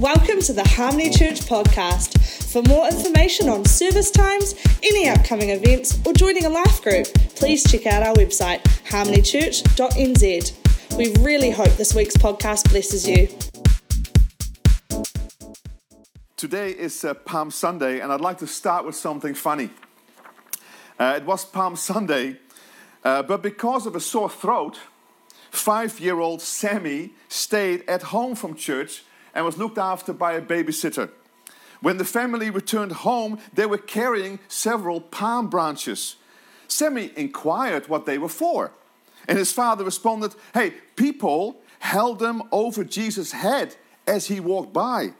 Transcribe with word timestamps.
Welcome 0.00 0.40
to 0.40 0.52
the 0.52 0.66
Harmony 0.66 1.08
Church 1.08 1.42
podcast. 1.42 2.18
For 2.52 2.62
more 2.62 2.88
information 2.88 3.48
on 3.48 3.64
service 3.64 4.10
times, 4.10 4.56
any 4.82 5.08
upcoming 5.08 5.50
events, 5.50 6.00
or 6.04 6.12
joining 6.12 6.46
a 6.46 6.48
life 6.48 6.82
group, 6.82 7.06
please 7.36 7.62
check 7.62 7.86
out 7.86 8.02
our 8.02 8.12
website, 8.14 8.60
harmonychurch.nz. 8.88 10.98
We 10.98 11.14
really 11.22 11.50
hope 11.50 11.76
this 11.76 11.94
week's 11.94 12.16
podcast 12.16 12.70
blesses 12.70 13.08
you. 13.08 13.28
Today 16.36 16.70
is 16.70 17.04
uh, 17.04 17.14
Palm 17.14 17.52
Sunday, 17.52 18.00
and 18.00 18.12
I'd 18.12 18.20
like 18.20 18.38
to 18.38 18.48
start 18.48 18.84
with 18.84 18.96
something 18.96 19.34
funny. 19.34 19.70
Uh, 20.98 21.14
it 21.18 21.24
was 21.24 21.44
Palm 21.44 21.76
Sunday, 21.76 22.38
uh, 23.04 23.22
but 23.22 23.42
because 23.42 23.86
of 23.86 23.94
a 23.94 24.00
sore 24.00 24.28
throat, 24.28 24.80
five 25.52 26.00
year 26.00 26.18
old 26.18 26.42
Sammy 26.42 27.12
stayed 27.28 27.88
at 27.88 28.02
home 28.02 28.34
from 28.34 28.56
church 28.56 29.04
and 29.34 29.44
was 29.44 29.58
looked 29.58 29.78
after 29.78 30.12
by 30.12 30.34
a 30.34 30.42
babysitter. 30.42 31.10
When 31.80 31.98
the 31.98 32.04
family 32.04 32.50
returned 32.50 32.92
home, 32.92 33.38
they 33.52 33.66
were 33.66 33.78
carrying 33.78 34.38
several 34.48 35.00
palm 35.00 35.48
branches. 35.50 36.16
Sammy 36.68 37.10
inquired 37.16 37.88
what 37.88 38.06
they 38.06 38.16
were 38.16 38.28
for, 38.28 38.72
and 39.28 39.36
his 39.38 39.52
father 39.52 39.84
responded, 39.84 40.34
Hey, 40.54 40.74
people 40.96 41.60
held 41.80 42.18
them 42.18 42.42
over 42.50 42.84
Jesus' 42.84 43.32
head 43.32 43.76
as 44.06 44.26
he 44.28 44.40
walked 44.40 44.72
by. 44.72 45.12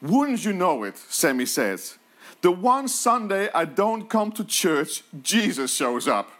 Wouldn't 0.00 0.44
you 0.44 0.52
know 0.52 0.84
it, 0.84 0.98
Sammy 0.98 1.46
says. 1.46 1.98
The 2.42 2.50
one 2.50 2.88
Sunday 2.88 3.48
I 3.54 3.64
don't 3.64 4.08
come 4.08 4.30
to 4.32 4.44
church, 4.44 5.02
Jesus 5.22 5.74
shows 5.74 6.06
up. 6.06 6.30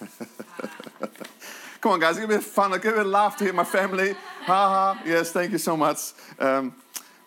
Come 1.80 1.92
on, 1.92 2.00
guys, 2.00 2.18
give 2.18 2.28
me 2.28 2.34
a 2.36 2.40
fun, 2.40 2.72
give 2.80 2.94
me 2.94 3.02
a 3.02 3.04
laugh 3.04 3.36
to 3.36 3.44
hear 3.44 3.52
my 3.52 3.64
family. 3.64 4.16
Yes, 4.46 5.32
thank 5.32 5.52
you 5.52 5.58
so 5.58 5.74
much. 5.74 6.12
Um, 6.38 6.74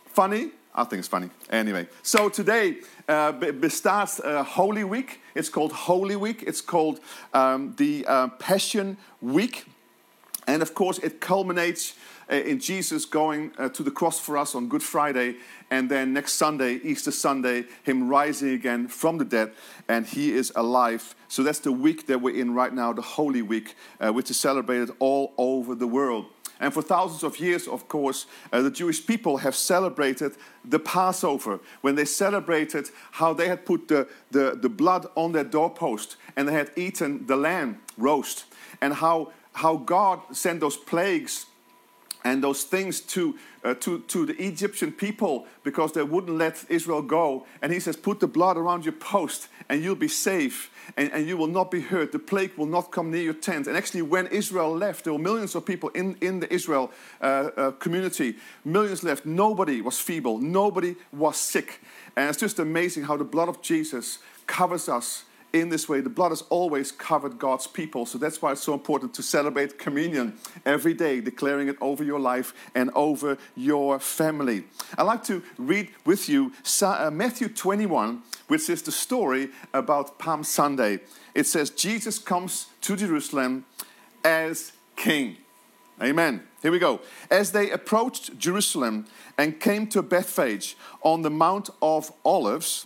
funny? 0.06 0.52
I 0.76 0.84
think 0.84 1.00
it's 1.00 1.08
funny. 1.08 1.32
Anyway, 1.50 1.88
so 2.04 2.30
today 2.30 2.78
uh, 3.08 3.34
starts 3.70 4.20
uh, 4.20 4.44
Holy 4.44 4.84
Week. 4.84 5.22
It's 5.34 5.50
called 5.50 5.72
Holy 5.72 6.16
Week. 6.16 6.44
It's 6.46 6.62
called 6.62 7.00
um, 7.34 7.74
the 7.78 8.06
uh, 8.06 8.28
Passion 8.38 8.98
Week. 9.20 9.66
And 10.46 10.62
of 10.62 10.76
course, 10.76 11.00
it 11.00 11.20
culminates 11.20 11.96
uh, 12.32 12.36
in 12.36 12.60
Jesus 12.60 13.06
going 13.06 13.52
uh, 13.58 13.70
to 13.70 13.82
the 13.82 13.92
cross 13.92 14.20
for 14.20 14.38
us 14.38 14.54
on 14.54 14.70
Good 14.70 14.84
Friday, 14.84 15.38
and 15.72 15.90
then 15.90 16.14
next 16.14 16.34
Sunday, 16.34 16.76
Easter 16.84 17.12
Sunday, 17.12 17.66
Him 17.84 18.08
rising 18.10 18.50
again 18.50 18.88
from 18.88 19.18
the 19.18 19.26
dead, 19.26 19.54
and 19.88 20.06
He 20.06 20.34
is 20.34 20.52
alive. 20.56 21.16
So 21.30 21.42
that's 21.42 21.60
the 21.60 21.72
week 21.72 22.08
that 22.08 22.22
we're 22.22 22.36
in 22.36 22.54
right 22.54 22.74
now, 22.74 22.94
the 22.94 23.02
Holy 23.02 23.42
Week, 23.42 23.76
uh, 24.00 24.12
which 24.12 24.30
is 24.30 24.40
celebrated 24.40 24.92
all 25.00 25.34
over 25.38 25.74
the 25.74 25.88
world. 25.88 26.26
And 26.60 26.74
for 26.74 26.82
thousands 26.82 27.24
of 27.24 27.40
years, 27.40 27.68
of 27.68 27.88
course, 27.88 28.26
uh, 28.52 28.62
the 28.62 28.72
Jewish 28.72 29.06
people 29.06 29.38
have 29.38 29.56
celebrated 29.56 30.34
the 30.66 30.80
Passover 30.80 31.60
when 31.82 31.96
they 31.96 32.06
celebrated 32.06 32.90
how 33.12 33.34
they 33.34 33.48
had 33.48 33.66
put 33.66 33.88
the, 33.88 34.08
the, 34.32 34.58
the 34.60 34.70
blood 34.70 35.08
on 35.16 35.32
their 35.32 35.44
doorpost 35.44 36.18
and 36.36 36.48
they 36.48 36.54
had 36.54 36.72
eaten 36.76 37.28
the 37.28 37.36
lamb 37.36 37.80
roast, 37.98 38.46
and 38.82 38.94
how, 38.94 39.32
how 39.54 39.78
God 39.78 40.22
sent 40.32 40.60
those 40.60 40.78
plagues 40.78 41.48
and 42.24 42.44
those 42.44 42.64
things 42.64 43.00
to, 43.00 43.38
uh, 43.64 43.74
to, 43.76 44.00
to 44.00 44.26
the 44.26 44.42
Egyptian 44.42 44.92
people 44.92 45.46
because 45.64 45.94
they 45.94 46.04
wouldn't 46.04 46.38
let 46.38 46.66
Israel 46.70 47.02
go. 47.02 47.46
And 47.62 47.72
he 47.72 47.80
says, 47.80 47.96
Put 47.96 48.20
the 48.20 48.28
blood 48.28 48.58
around 48.58 48.86
your 48.86 48.94
post 48.94 49.48
and 49.70 49.84
you'll 49.84 49.96
be 49.96 50.08
safe 50.08 50.72
and, 50.96 51.12
and 51.12 51.28
you 51.28 51.38
will 51.38 51.48
not 51.48 51.72
be 51.72 51.82
hurt. 51.82 52.12
The 52.12 52.20
plague 52.20 52.54
will 52.58 52.66
not 52.66 52.92
come 52.92 53.12
near 53.12 53.22
your 53.22 53.34
tent. 53.34 53.68
And 53.68 53.78
actually, 53.78 54.02
when 54.02 54.28
Israel 54.28 54.76
left, 54.76 55.04
there 55.04 55.14
were 55.14 55.20
millions 55.20 55.56
of 55.56 55.66
people 55.66 55.90
in, 55.90 56.18
in 56.22 56.40
the 56.40 56.54
Israel 56.54 56.92
uh, 57.22 57.50
uh, 57.56 57.72
community. 57.72 58.36
Millions 58.64 59.04
left. 59.04 59.26
Nobody 59.26 59.82
was 59.82 60.00
feeble, 60.00 60.40
nobody 60.40 60.96
was 61.12 61.38
sick. 61.38 61.82
And 62.16 62.30
it's 62.30 62.40
just 62.40 62.60
amazing 62.60 63.04
how 63.04 63.18
the 63.18 63.24
blood 63.24 63.50
of 63.50 63.62
Jesus 63.62 64.20
covers 64.48 64.90
us 64.90 65.24
in 65.54 65.70
this 65.70 65.88
way. 65.88 66.02
The 66.02 66.10
blood 66.10 66.30
has 66.30 66.44
always 66.50 66.92
covered 66.92 67.40
God's 67.40 67.68
people. 67.68 68.06
So 68.06 68.18
that's 68.18 68.42
why 68.42 68.52
it's 68.52 68.64
so 68.64 68.74
important 68.74 69.14
to 69.16 69.24
celebrate 69.24 69.80
communion 69.80 70.38
every 70.66 70.94
day, 70.94 71.22
declaring 71.22 71.68
it 71.68 71.78
over 71.82 72.04
your 72.04 72.20
life 72.20 72.54
and 72.76 72.92
over 72.96 73.38
your 73.56 74.00
family. 74.00 74.66
I'd 74.98 75.04
like 75.04 75.24
to 75.26 75.42
read 75.58 75.90
with 76.06 76.30
you 76.30 76.52
uh, 76.82 77.10
Matthew 77.12 77.50
21, 77.50 78.22
which 78.48 78.70
is 78.70 78.82
the 78.82 78.92
story 78.92 79.50
about 79.74 80.20
Palm 80.20 80.44
Sunday. 80.44 81.00
It 81.34 81.46
says, 81.46 81.70
Jesus 81.70 82.20
comes 82.20 82.68
to 82.82 82.96
Jerusalem 82.96 83.66
as 84.24 84.74
king. 84.96 85.38
Amen. 86.02 86.44
Here 86.62 86.72
we 86.72 86.80
go. 86.80 87.00
As 87.32 87.52
they 87.52 87.72
approached 87.72 88.38
Jerusalem 88.38 89.08
and 89.38 89.60
came 89.60 89.88
to 89.88 90.04
Bethphage 90.04 90.76
on 91.02 91.24
the 91.24 91.30
Mount 91.30 91.70
of 91.82 92.12
Olives, 92.24 92.86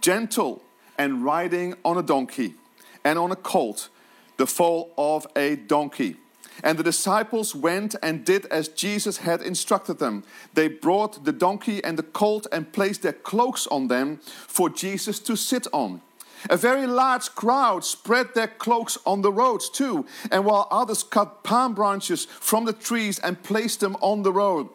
gentle 0.00 0.62
and 0.98 1.24
riding 1.24 1.74
on 1.84 1.96
a 1.96 2.02
donkey 2.02 2.54
and 3.04 3.18
on 3.18 3.30
a 3.30 3.36
colt, 3.36 3.88
the 4.36 4.46
foal 4.46 4.92
of 4.96 5.26
a 5.36 5.56
donkey. 5.56 6.16
And 6.62 6.78
the 6.78 6.82
disciples 6.82 7.54
went 7.54 7.94
and 8.02 8.24
did 8.24 8.44
as 8.46 8.68
Jesus 8.68 9.18
had 9.18 9.40
instructed 9.40 9.98
them. 9.98 10.24
They 10.52 10.68
brought 10.68 11.24
the 11.24 11.32
donkey 11.32 11.82
and 11.82 11.98
the 11.98 12.02
colt 12.02 12.46
and 12.52 12.72
placed 12.72 13.02
their 13.02 13.14
cloaks 13.14 13.66
on 13.68 13.88
them 13.88 14.18
for 14.18 14.68
Jesus 14.68 15.18
to 15.20 15.36
sit 15.36 15.66
on. 15.72 16.02
A 16.48 16.56
very 16.56 16.86
large 16.86 17.34
crowd 17.34 17.84
spread 17.84 18.34
their 18.34 18.48
cloaks 18.48 18.98
on 19.04 19.20
the 19.20 19.32
roads 19.32 19.68
too, 19.68 20.06
and 20.30 20.44
while 20.44 20.68
others 20.70 21.02
cut 21.02 21.44
palm 21.44 21.74
branches 21.74 22.24
from 22.24 22.64
the 22.64 22.72
trees 22.72 23.18
and 23.18 23.42
placed 23.42 23.80
them 23.80 23.96
on 24.00 24.22
the 24.22 24.32
road. 24.32 24.68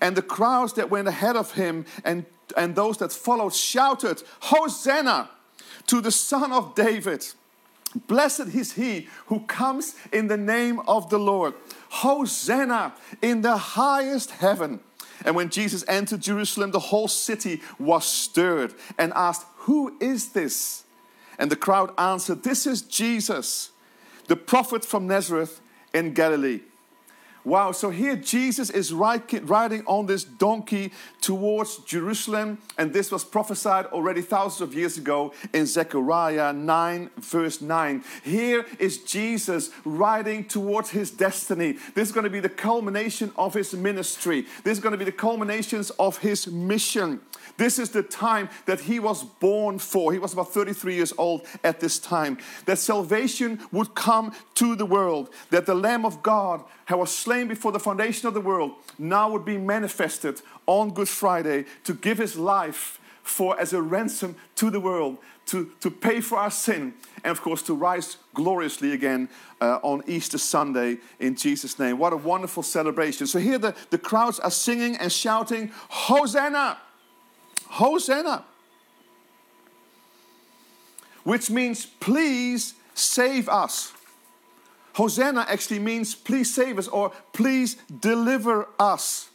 And 0.00 0.16
the 0.16 0.22
crowds 0.22 0.74
that 0.74 0.90
went 0.90 1.08
ahead 1.08 1.36
of 1.36 1.52
him 1.54 1.84
and 2.04 2.26
and 2.56 2.74
those 2.74 2.98
that 2.98 3.12
followed 3.12 3.54
shouted, 3.54 4.22
Hosanna 4.40 5.30
to 5.86 6.00
the 6.00 6.10
Son 6.10 6.52
of 6.52 6.74
David. 6.74 7.26
Blessed 8.06 8.54
is 8.54 8.74
he 8.74 9.08
who 9.26 9.40
comes 9.40 9.96
in 10.12 10.28
the 10.28 10.36
name 10.36 10.80
of 10.86 11.10
the 11.10 11.18
Lord. 11.18 11.54
Hosanna 11.88 12.94
in 13.20 13.40
the 13.42 13.56
highest 13.56 14.30
heaven. 14.30 14.80
And 15.24 15.34
when 15.34 15.50
Jesus 15.50 15.84
entered 15.88 16.20
Jerusalem, 16.20 16.70
the 16.70 16.78
whole 16.78 17.08
city 17.08 17.60
was 17.78 18.06
stirred 18.06 18.74
and 18.98 19.12
asked, 19.14 19.46
Who 19.56 19.96
is 20.00 20.30
this? 20.30 20.84
And 21.38 21.50
the 21.50 21.56
crowd 21.56 21.92
answered, 21.98 22.42
This 22.42 22.66
is 22.66 22.82
Jesus, 22.82 23.70
the 24.28 24.36
prophet 24.36 24.84
from 24.84 25.06
Nazareth 25.06 25.60
in 25.92 26.14
Galilee. 26.14 26.60
Wow, 27.42 27.72
so 27.72 27.88
here 27.88 28.16
Jesus 28.16 28.68
is 28.68 28.92
riding 28.92 29.82
on 29.86 30.04
this 30.04 30.24
donkey 30.24 30.92
towards 31.22 31.78
Jerusalem, 31.78 32.58
and 32.76 32.92
this 32.92 33.10
was 33.10 33.24
prophesied 33.24 33.86
already 33.86 34.20
thousands 34.20 34.60
of 34.60 34.74
years 34.74 34.98
ago 34.98 35.32
in 35.54 35.64
Zechariah 35.64 36.52
9, 36.52 37.10
verse 37.16 37.62
9. 37.62 38.04
Here 38.24 38.66
is 38.78 38.98
Jesus 38.98 39.70
riding 39.84 40.44
towards 40.44 40.90
his 40.90 41.10
destiny. 41.10 41.78
This 41.94 42.08
is 42.08 42.12
going 42.12 42.24
to 42.24 42.30
be 42.30 42.40
the 42.40 42.50
culmination 42.50 43.32
of 43.36 43.54
his 43.54 43.72
ministry, 43.72 44.46
this 44.62 44.76
is 44.76 44.82
going 44.82 44.92
to 44.92 44.98
be 44.98 45.04
the 45.04 45.12
culminations 45.12 45.90
of 45.98 46.18
his 46.18 46.46
mission. 46.46 47.20
This 47.56 47.78
is 47.78 47.90
the 47.90 48.02
time 48.02 48.48
that 48.66 48.80
he 48.80 49.00
was 49.00 49.22
born 49.22 49.78
for. 49.78 50.12
He 50.12 50.18
was 50.18 50.32
about 50.32 50.52
33 50.52 50.94
years 50.94 51.12
old 51.18 51.46
at 51.62 51.80
this 51.80 51.98
time. 51.98 52.38
That 52.64 52.78
salvation 52.78 53.60
would 53.72 53.94
come 53.94 54.32
to 54.54 54.76
the 54.76 54.86
world, 54.86 55.30
that 55.50 55.66
the 55.66 55.74
Lamb 55.74 56.06
of 56.06 56.22
God, 56.22 56.64
who 56.90 56.96
was 56.98 57.14
slain 57.14 57.46
before 57.48 57.72
the 57.72 57.78
foundation 57.78 58.26
of 58.28 58.34
the 58.34 58.40
world, 58.40 58.72
now 58.98 59.30
would 59.30 59.44
be 59.44 59.56
manifested 59.56 60.42
on 60.66 60.90
Good 60.90 61.08
Friday 61.08 61.64
to 61.84 61.94
give 61.94 62.18
his 62.18 62.36
life 62.36 63.00
for 63.22 63.58
as 63.60 63.72
a 63.72 63.80
ransom 63.80 64.34
to 64.56 64.70
the 64.70 64.80
world, 64.80 65.18
to, 65.46 65.70
to 65.80 65.90
pay 65.90 66.20
for 66.20 66.38
our 66.38 66.50
sin, 66.50 66.94
and 67.22 67.30
of 67.30 67.42
course 67.42 67.62
to 67.62 67.74
rise 67.74 68.16
gloriously 68.34 68.92
again 68.92 69.28
uh, 69.60 69.78
on 69.82 70.02
Easter 70.06 70.38
Sunday 70.38 70.98
in 71.20 71.36
Jesus' 71.36 71.78
name. 71.78 71.96
What 71.98 72.12
a 72.12 72.16
wonderful 72.16 72.62
celebration. 72.62 73.26
So 73.26 73.38
here 73.38 73.58
the, 73.58 73.74
the 73.90 73.98
crowds 73.98 74.40
are 74.40 74.50
singing 74.50 74.96
and 74.96 75.12
shouting, 75.12 75.70
Hosanna! 75.88 76.78
Hosanna. 77.68 78.44
Which 81.22 81.50
means, 81.50 81.86
please 81.86 82.74
save 82.94 83.48
us. 83.48 83.92
Hosanna 84.94 85.46
actually 85.48 85.78
means, 85.78 86.14
please 86.14 86.52
save 86.52 86.78
us 86.78 86.88
or 86.88 87.12
please 87.32 87.76
deliver 88.00 88.68
us. 88.78 89.30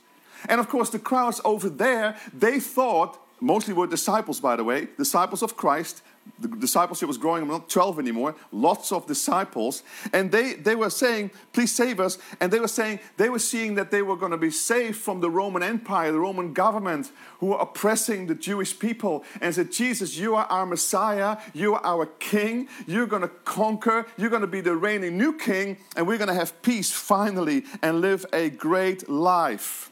And 0.47 0.59
of 0.59 0.69
course, 0.69 0.89
the 0.89 0.99
crowds 0.99 1.41
over 1.43 1.69
there, 1.69 2.17
they 2.33 2.59
thought, 2.59 3.19
mostly 3.39 3.73
were 3.73 3.87
disciples, 3.87 4.39
by 4.39 4.55
the 4.55 4.63
way, 4.63 4.87
disciples 4.97 5.41
of 5.41 5.57
Christ, 5.57 6.01
the 6.39 6.47
discipleship 6.47 7.07
was 7.07 7.17
growing, 7.17 7.43
I'm 7.43 7.49
not 7.49 7.69
12 7.69 7.99
anymore, 7.99 8.35
lots 8.51 8.91
of 8.91 9.07
disciples. 9.07 9.83
And 10.11 10.31
they, 10.31 10.53
they 10.53 10.75
were 10.75 10.89
saying, 10.89 11.31
Please 11.53 11.73
save 11.73 11.99
us. 11.99 12.17
And 12.41 12.51
they 12.51 12.59
were 12.59 12.67
saying, 12.67 12.99
they 13.17 13.29
were 13.29 13.39
seeing 13.39 13.75
that 13.75 13.91
they 13.91 14.01
were 14.01 14.17
going 14.17 14.31
to 14.31 14.37
be 14.37 14.51
saved 14.51 14.97
from 14.97 15.21
the 15.21 15.29
Roman 15.29 15.63
Empire, 15.63 16.11
the 16.11 16.19
Roman 16.19 16.53
government, 16.53 17.11
who 17.39 17.47
were 17.47 17.57
oppressing 17.57 18.27
the 18.27 18.35
Jewish 18.35 18.77
people. 18.77 19.23
And 19.39 19.55
said, 19.55 19.71
Jesus, 19.71 20.17
you 20.17 20.35
are 20.35 20.45
our 20.45 20.65
Messiah, 20.65 21.37
you 21.53 21.75
are 21.75 21.85
our 21.85 22.05
King, 22.05 22.67
you're 22.85 23.07
going 23.07 23.21
to 23.21 23.29
conquer, 23.45 24.05
you're 24.17 24.29
going 24.29 24.41
to 24.41 24.47
be 24.47 24.61
the 24.61 24.75
reigning 24.75 25.17
new 25.17 25.37
King, 25.37 25.77
and 25.95 26.07
we're 26.07 26.17
going 26.17 26.27
to 26.27 26.33
have 26.33 26.61
peace 26.61 26.91
finally 26.91 27.63
and 27.81 28.01
live 28.01 28.25
a 28.33 28.49
great 28.49 29.07
life. 29.07 29.91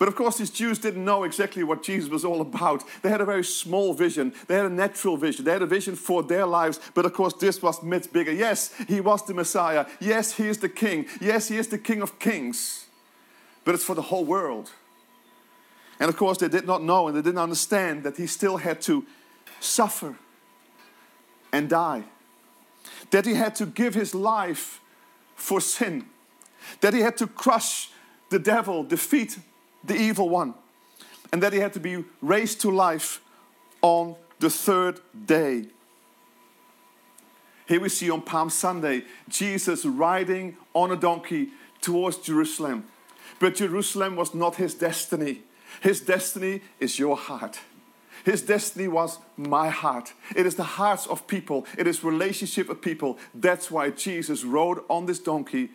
But 0.00 0.08
of 0.08 0.16
course, 0.16 0.38
these 0.38 0.48
Jews 0.48 0.78
didn't 0.78 1.04
know 1.04 1.24
exactly 1.24 1.62
what 1.62 1.82
Jesus 1.82 2.08
was 2.08 2.24
all 2.24 2.40
about. 2.40 2.84
They 3.02 3.10
had 3.10 3.20
a 3.20 3.26
very 3.26 3.44
small 3.44 3.92
vision, 3.92 4.32
they 4.46 4.56
had 4.56 4.64
a 4.64 4.70
natural 4.70 5.18
vision, 5.18 5.44
they 5.44 5.52
had 5.52 5.60
a 5.60 5.66
vision 5.66 5.94
for 5.94 6.22
their 6.22 6.46
lives. 6.46 6.80
But 6.94 7.04
of 7.04 7.12
course, 7.12 7.34
this 7.34 7.60
was 7.60 7.82
much 7.82 8.10
bigger. 8.10 8.32
Yes, 8.32 8.72
he 8.88 9.02
was 9.02 9.26
the 9.26 9.34
Messiah. 9.34 9.84
Yes, 10.00 10.32
he 10.32 10.48
is 10.48 10.56
the 10.56 10.70
King. 10.70 11.04
Yes, 11.20 11.48
he 11.48 11.58
is 11.58 11.68
the 11.68 11.76
King 11.76 12.00
of 12.00 12.18
Kings. 12.18 12.86
But 13.62 13.74
it's 13.74 13.84
for 13.84 13.94
the 13.94 14.00
whole 14.00 14.24
world. 14.24 14.70
And 16.00 16.08
of 16.08 16.16
course, 16.16 16.38
they 16.38 16.48
did 16.48 16.66
not 16.66 16.82
know 16.82 17.08
and 17.08 17.14
they 17.14 17.20
didn't 17.20 17.38
understand 17.38 18.02
that 18.04 18.16
he 18.16 18.26
still 18.26 18.56
had 18.56 18.80
to 18.82 19.04
suffer 19.60 20.16
and 21.52 21.68
die. 21.68 22.04
That 23.10 23.26
he 23.26 23.34
had 23.34 23.54
to 23.56 23.66
give 23.66 23.92
his 23.92 24.14
life 24.14 24.80
for 25.36 25.60
sin. 25.60 26.06
That 26.80 26.94
he 26.94 27.00
had 27.00 27.18
to 27.18 27.26
crush 27.26 27.90
the 28.30 28.38
devil, 28.38 28.82
defeat 28.82 29.38
the 29.84 29.94
evil 29.94 30.28
one, 30.28 30.54
and 31.32 31.42
that 31.42 31.52
he 31.52 31.60
had 31.60 31.72
to 31.74 31.80
be 31.80 32.04
raised 32.20 32.60
to 32.62 32.70
life 32.70 33.20
on 33.82 34.16
the 34.38 34.50
third 34.50 35.00
day. 35.26 35.66
Here 37.66 37.80
we 37.80 37.88
see 37.88 38.10
on 38.10 38.22
Palm 38.22 38.50
Sunday 38.50 39.04
Jesus 39.28 39.84
riding 39.84 40.56
on 40.74 40.90
a 40.90 40.96
donkey 40.96 41.50
towards 41.80 42.18
Jerusalem. 42.18 42.84
But 43.38 43.54
Jerusalem 43.54 44.16
was 44.16 44.34
not 44.34 44.56
his 44.56 44.74
destiny. 44.74 45.42
His 45.80 46.00
destiny 46.00 46.62
is 46.80 46.98
your 46.98 47.16
heart. 47.16 47.60
His 48.24 48.42
destiny 48.42 48.88
was 48.88 49.18
my 49.36 49.68
heart. 49.68 50.12
It 50.36 50.46
is 50.46 50.56
the 50.56 50.64
hearts 50.64 51.06
of 51.06 51.26
people. 51.26 51.66
It 51.78 51.86
is 51.86 52.04
relationship 52.04 52.68
of 52.68 52.82
people. 52.82 53.18
That's 53.34 53.70
why 53.70 53.90
Jesus 53.90 54.44
rode 54.44 54.80
on 54.90 55.06
this 55.06 55.18
donkey 55.18 55.70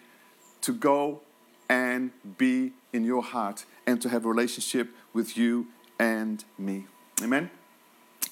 to 0.62 0.74
go 0.74 1.22
and 1.70 2.12
be 2.38 2.74
in 2.94 3.04
your 3.04 3.24
heart 3.24 3.66
and 3.86 4.02
to 4.02 4.10
have 4.10 4.26
a 4.26 4.30
relationship 4.30 4.90
with 5.14 5.38
you 5.38 5.68
and 6.00 6.44
me. 6.58 6.86
Amen. 7.22 7.50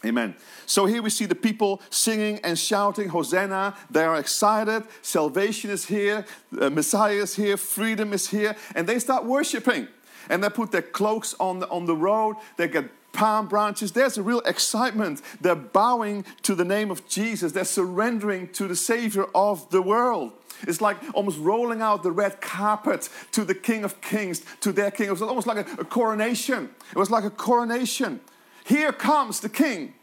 Amen. 0.06 0.36
So 0.66 0.86
here 0.86 1.02
we 1.02 1.10
see 1.10 1.26
the 1.26 1.36
people 1.36 1.82
singing 1.90 2.40
and 2.44 2.60
shouting, 2.60 3.08
Hosanna. 3.10 3.76
They 3.90 4.04
are 4.04 4.18
excited. 4.18 4.84
Salvation 5.02 5.70
is 5.70 5.86
here. 5.86 6.26
Uh, 6.60 6.70
Messiah 6.70 7.16
is 7.16 7.36
here. 7.36 7.56
Freedom 7.56 8.12
is 8.12 8.30
here. 8.30 8.56
And 8.76 8.88
they 8.88 9.00
start 9.00 9.24
worshiping. 9.24 9.88
And 10.30 10.44
they 10.44 10.50
put 10.50 10.72
their 10.72 10.82
cloaks 10.82 11.36
on 11.40 11.60
the, 11.60 11.70
on 11.70 11.86
the 11.86 11.96
road. 11.96 12.36
They 12.58 12.68
get 12.68 12.90
palm 13.14 13.48
branches. 13.48 13.94
There's 13.94 14.18
a 14.18 14.24
real 14.24 14.42
excitement. 14.42 15.22
They're 15.40 15.56
bowing 15.56 16.26
to 16.42 16.56
the 16.56 16.66
name 16.66 16.92
of 16.92 17.08
Jesus. 17.08 17.54
They're 17.54 17.64
surrendering 17.64 18.50
to 18.54 18.68
the 18.68 18.76
Savior 18.76 19.28
of 19.34 19.70
the 19.70 19.82
world. 19.82 20.34
It's 20.68 20.82
like 20.82 20.98
almost 21.14 21.40
rolling 21.40 21.82
out 21.82 22.04
the 22.04 22.12
red 22.12 22.42
carpet 22.42 23.10
to 23.32 23.44
the 23.44 23.56
King 23.56 23.84
of 23.84 24.02
Kings, 24.02 24.44
to 24.62 24.72
their 24.72 24.92
King. 24.92 25.08
It 25.08 25.12
was 25.12 25.22
almost 25.22 25.48
like 25.48 25.68
a, 25.68 25.82
a 25.82 25.86
coronation. 25.86 26.70
It 26.92 26.98
was 26.98 27.12
like 27.12 27.24
a 27.24 27.30
coronation. 27.30 28.20
Here 28.66 28.92
comes 28.92 29.40
the 29.40 29.50
King. 29.50 29.94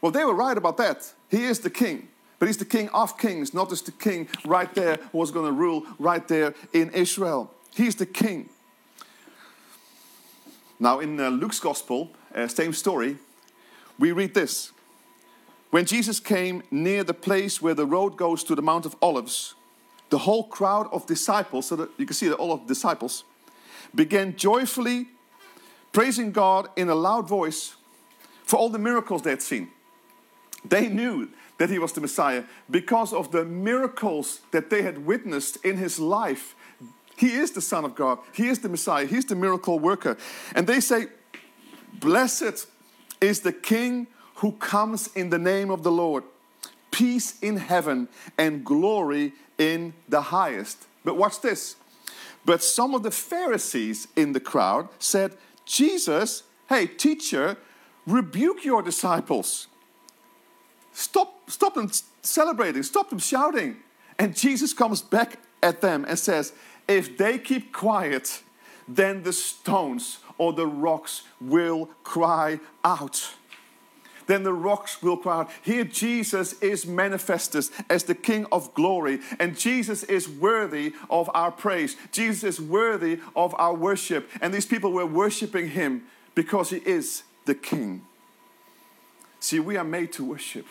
Well, 0.00 0.12
they 0.12 0.24
were 0.24 0.34
right 0.34 0.56
about 0.56 0.76
that. 0.78 1.12
He 1.30 1.44
is 1.44 1.60
the 1.60 1.70
King. 1.70 2.08
But 2.38 2.46
he's 2.46 2.56
the 2.56 2.64
King 2.64 2.88
of 2.90 3.18
Kings, 3.18 3.52
not 3.52 3.68
just 3.68 3.86
the 3.86 3.92
King 3.92 4.28
right 4.44 4.72
there 4.74 4.98
who 5.10 5.18
was 5.18 5.30
going 5.30 5.46
to 5.46 5.52
rule 5.52 5.84
right 5.98 6.26
there 6.28 6.54
in 6.72 6.90
Israel. 6.90 7.52
He's 7.74 7.96
the 7.96 8.06
King. 8.06 8.48
Now, 10.78 11.00
in 11.00 11.18
uh, 11.18 11.30
Luke's 11.30 11.58
Gospel, 11.58 12.12
uh, 12.34 12.46
same 12.46 12.72
story, 12.72 13.16
we 13.98 14.12
read 14.12 14.34
this. 14.34 14.70
When 15.70 15.84
Jesus 15.84 16.20
came 16.20 16.62
near 16.70 17.02
the 17.02 17.14
place 17.14 17.60
where 17.60 17.74
the 17.74 17.84
road 17.84 18.16
goes 18.16 18.44
to 18.44 18.54
the 18.54 18.62
Mount 18.62 18.86
of 18.86 18.94
Olives, 19.02 19.54
the 20.10 20.18
whole 20.18 20.44
crowd 20.44 20.88
of 20.92 21.06
disciples, 21.06 21.66
so 21.66 21.76
that 21.76 21.90
you 21.98 22.06
can 22.06 22.14
see 22.14 22.28
that 22.28 22.36
all 22.36 22.52
of 22.52 22.62
the 22.62 22.68
disciples, 22.68 23.24
began 23.94 24.36
joyfully 24.36 25.08
praising 25.92 26.32
God 26.32 26.68
in 26.76 26.88
a 26.88 26.94
loud 26.94 27.28
voice 27.28 27.76
for 28.44 28.56
all 28.56 28.68
the 28.68 28.78
miracles 28.78 29.22
they 29.22 29.30
had 29.30 29.42
seen. 29.42 29.70
They 30.64 30.88
knew 30.88 31.28
that 31.58 31.70
he 31.70 31.78
was 31.78 31.92
the 31.92 32.00
Messiah 32.00 32.44
because 32.70 33.12
of 33.12 33.32
the 33.32 33.44
miracles 33.44 34.40
that 34.52 34.70
they 34.70 34.82
had 34.82 35.06
witnessed 35.06 35.64
in 35.64 35.76
his 35.76 35.98
life. 35.98 36.54
He 37.16 37.34
is 37.34 37.50
the 37.50 37.60
Son 37.60 37.84
of 37.84 37.94
God, 37.94 38.18
he 38.32 38.48
is 38.48 38.60
the 38.60 38.68
Messiah, 38.68 39.06
he's 39.06 39.24
the 39.24 39.34
miracle 39.34 39.78
worker. 39.78 40.16
And 40.54 40.66
they 40.66 40.80
say, 40.80 41.06
Blessed 41.94 42.66
is 43.20 43.40
the 43.40 43.52
King 43.52 44.06
who 44.36 44.52
comes 44.52 45.08
in 45.16 45.30
the 45.30 45.38
name 45.38 45.70
of 45.70 45.82
the 45.82 45.90
Lord. 45.90 46.22
Peace 46.98 47.38
in 47.40 47.58
heaven 47.58 48.08
and 48.36 48.64
glory 48.64 49.32
in 49.56 49.94
the 50.08 50.20
highest. 50.20 50.88
But 51.04 51.16
watch 51.16 51.40
this. 51.40 51.76
But 52.44 52.60
some 52.60 52.92
of 52.92 53.04
the 53.04 53.12
Pharisees 53.12 54.08
in 54.16 54.32
the 54.32 54.40
crowd 54.40 54.88
said, 54.98 55.36
Jesus, 55.64 56.42
hey, 56.68 56.88
teacher, 56.88 57.56
rebuke 58.04 58.64
your 58.64 58.82
disciples. 58.82 59.68
Stop, 60.92 61.48
stop 61.48 61.74
them 61.74 61.88
celebrating, 62.22 62.82
stop 62.82 63.10
them 63.10 63.20
shouting. 63.20 63.76
And 64.18 64.34
Jesus 64.34 64.72
comes 64.72 65.00
back 65.00 65.38
at 65.62 65.80
them 65.80 66.04
and 66.04 66.18
says, 66.18 66.52
If 66.88 67.16
they 67.16 67.38
keep 67.38 67.72
quiet, 67.72 68.42
then 68.88 69.22
the 69.22 69.32
stones 69.32 70.18
or 70.36 70.52
the 70.52 70.66
rocks 70.66 71.22
will 71.40 71.90
cry 72.02 72.58
out 72.84 73.34
then 74.28 74.44
the 74.44 74.52
rocks 74.52 75.02
will 75.02 75.16
cry 75.16 75.40
out. 75.40 75.50
Here, 75.62 75.82
Jesus 75.82 76.52
is 76.62 76.86
manifested 76.86 77.64
as 77.90 78.04
the 78.04 78.14
King 78.14 78.46
of 78.52 78.72
glory, 78.74 79.18
and 79.40 79.58
Jesus 79.58 80.04
is 80.04 80.28
worthy 80.28 80.92
of 81.10 81.28
our 81.34 81.50
praise. 81.50 81.96
Jesus 82.12 82.44
is 82.44 82.60
worthy 82.60 83.18
of 83.34 83.54
our 83.58 83.74
worship, 83.74 84.30
and 84.40 84.54
these 84.54 84.66
people 84.66 84.92
were 84.92 85.06
worshiping 85.06 85.70
him 85.70 86.04
because 86.36 86.70
he 86.70 86.76
is 86.78 87.24
the 87.46 87.54
King. 87.54 88.02
See, 89.40 89.58
we 89.58 89.76
are 89.76 89.84
made 89.84 90.12
to 90.12 90.24
worship. 90.24 90.66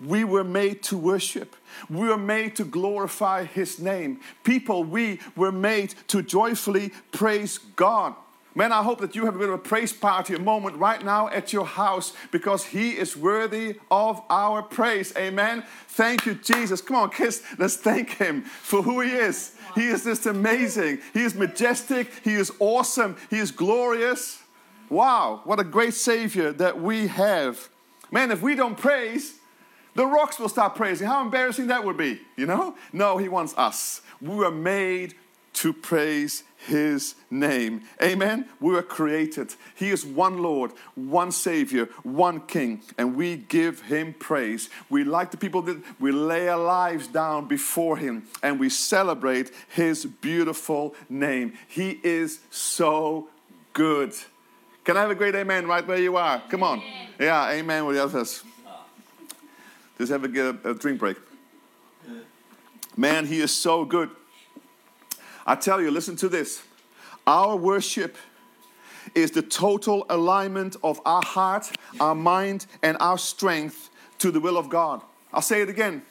We 0.00 0.24
were 0.24 0.44
made 0.44 0.82
to 0.84 0.98
worship. 0.98 1.56
We 1.88 2.08
were 2.08 2.18
made 2.18 2.56
to 2.56 2.64
glorify 2.64 3.44
His 3.44 3.78
name. 3.78 4.20
People, 4.44 4.84
we 4.84 5.20
were 5.34 5.52
made 5.52 5.94
to 6.08 6.22
joyfully 6.22 6.92
praise 7.12 7.58
God. 7.58 8.14
Man, 8.56 8.72
I 8.72 8.82
hope 8.82 9.02
that 9.02 9.14
you 9.14 9.26
have 9.26 9.36
a 9.36 9.38
bit 9.38 9.50
of 9.50 9.54
a 9.54 9.58
praise 9.58 9.92
party, 9.92 10.34
a 10.34 10.38
moment 10.38 10.78
right 10.78 11.04
now 11.04 11.28
at 11.28 11.52
your 11.52 11.66
house 11.66 12.14
because 12.30 12.64
He 12.64 12.92
is 12.92 13.14
worthy 13.14 13.78
of 13.90 14.22
our 14.30 14.62
praise. 14.62 15.14
Amen. 15.14 15.62
Thank 15.88 16.24
you, 16.24 16.34
Jesus. 16.36 16.80
Come 16.80 16.96
on, 16.96 17.10
kiss. 17.10 17.42
Let's 17.58 17.76
thank 17.76 18.12
Him 18.16 18.44
for 18.44 18.80
who 18.80 19.02
He 19.02 19.10
is. 19.10 19.54
He 19.74 19.88
is 19.88 20.04
just 20.04 20.24
amazing. 20.24 21.00
He 21.12 21.22
is 21.22 21.34
majestic. 21.34 22.10
He 22.24 22.32
is 22.32 22.50
awesome. 22.58 23.18
He 23.28 23.36
is 23.36 23.50
glorious. 23.50 24.42
Wow, 24.88 25.42
what 25.44 25.60
a 25.60 25.64
great 25.64 25.92
Savior 25.92 26.50
that 26.52 26.80
we 26.80 27.08
have. 27.08 27.68
Man, 28.10 28.30
if 28.30 28.40
we 28.40 28.54
don't 28.54 28.78
praise, 28.78 29.34
the 29.94 30.06
rocks 30.06 30.38
will 30.38 30.48
start 30.48 30.76
praising. 30.76 31.06
How 31.06 31.20
embarrassing 31.20 31.66
that 31.66 31.84
would 31.84 31.98
be, 31.98 32.22
you 32.36 32.46
know? 32.46 32.74
No, 32.90 33.18
He 33.18 33.28
wants 33.28 33.52
us. 33.58 34.00
We 34.22 34.34
were 34.34 34.50
made 34.50 35.14
to 35.56 35.72
praise 35.72 36.44
his 36.66 37.14
name. 37.30 37.82
Amen. 38.02 38.46
We 38.60 38.72
were 38.72 38.82
created. 38.82 39.54
He 39.74 39.90
is 39.90 40.04
one 40.04 40.42
Lord, 40.42 40.72
one 40.94 41.32
Savior, 41.32 41.88
one 42.02 42.40
King, 42.40 42.82
and 42.98 43.16
we 43.16 43.36
give 43.36 43.82
him 43.82 44.14
praise. 44.18 44.68
We 44.90 45.04
like 45.04 45.30
the 45.30 45.36
people 45.36 45.62
that 45.62 45.80
we 45.98 46.12
lay 46.12 46.48
our 46.48 46.62
lives 46.62 47.06
down 47.06 47.48
before 47.48 47.96
him 47.96 48.24
and 48.42 48.60
we 48.60 48.68
celebrate 48.68 49.50
his 49.68 50.04
beautiful 50.04 50.94
name. 51.08 51.54
He 51.68 52.00
is 52.02 52.40
so 52.50 53.28
good. 53.72 54.14
Can 54.84 54.96
I 54.96 55.00
have 55.00 55.10
a 55.10 55.14
great 55.14 55.34
amen 55.34 55.66
right 55.66 55.86
where 55.86 55.98
you 55.98 56.16
are? 56.16 56.42
Come 56.48 56.62
on. 56.62 56.82
Yeah, 57.18 57.50
amen 57.50 57.86
with 57.86 57.96
the 57.96 58.04
others. 58.04 58.42
Just 59.98 60.12
have 60.12 60.24
a, 60.24 60.70
a 60.70 60.74
drink 60.74 60.98
break. 60.98 61.16
Man, 62.96 63.26
he 63.26 63.40
is 63.40 63.54
so 63.54 63.84
good. 63.84 64.10
I 65.46 65.54
tell 65.54 65.80
you, 65.80 65.90
listen 65.90 66.16
to 66.16 66.28
this. 66.28 66.62
Our 67.26 67.56
worship 67.56 68.16
is 69.14 69.30
the 69.30 69.42
total 69.42 70.04
alignment 70.10 70.76
of 70.82 71.00
our 71.06 71.22
heart, 71.22 71.70
our 72.00 72.14
mind, 72.14 72.66
and 72.82 72.96
our 72.98 73.16
strength 73.16 73.90
to 74.18 74.30
the 74.30 74.40
will 74.40 74.58
of 74.58 74.68
God. 74.68 75.02
I'll 75.32 75.42
say 75.42 75.62
it 75.62 75.68
again. 75.68 76.02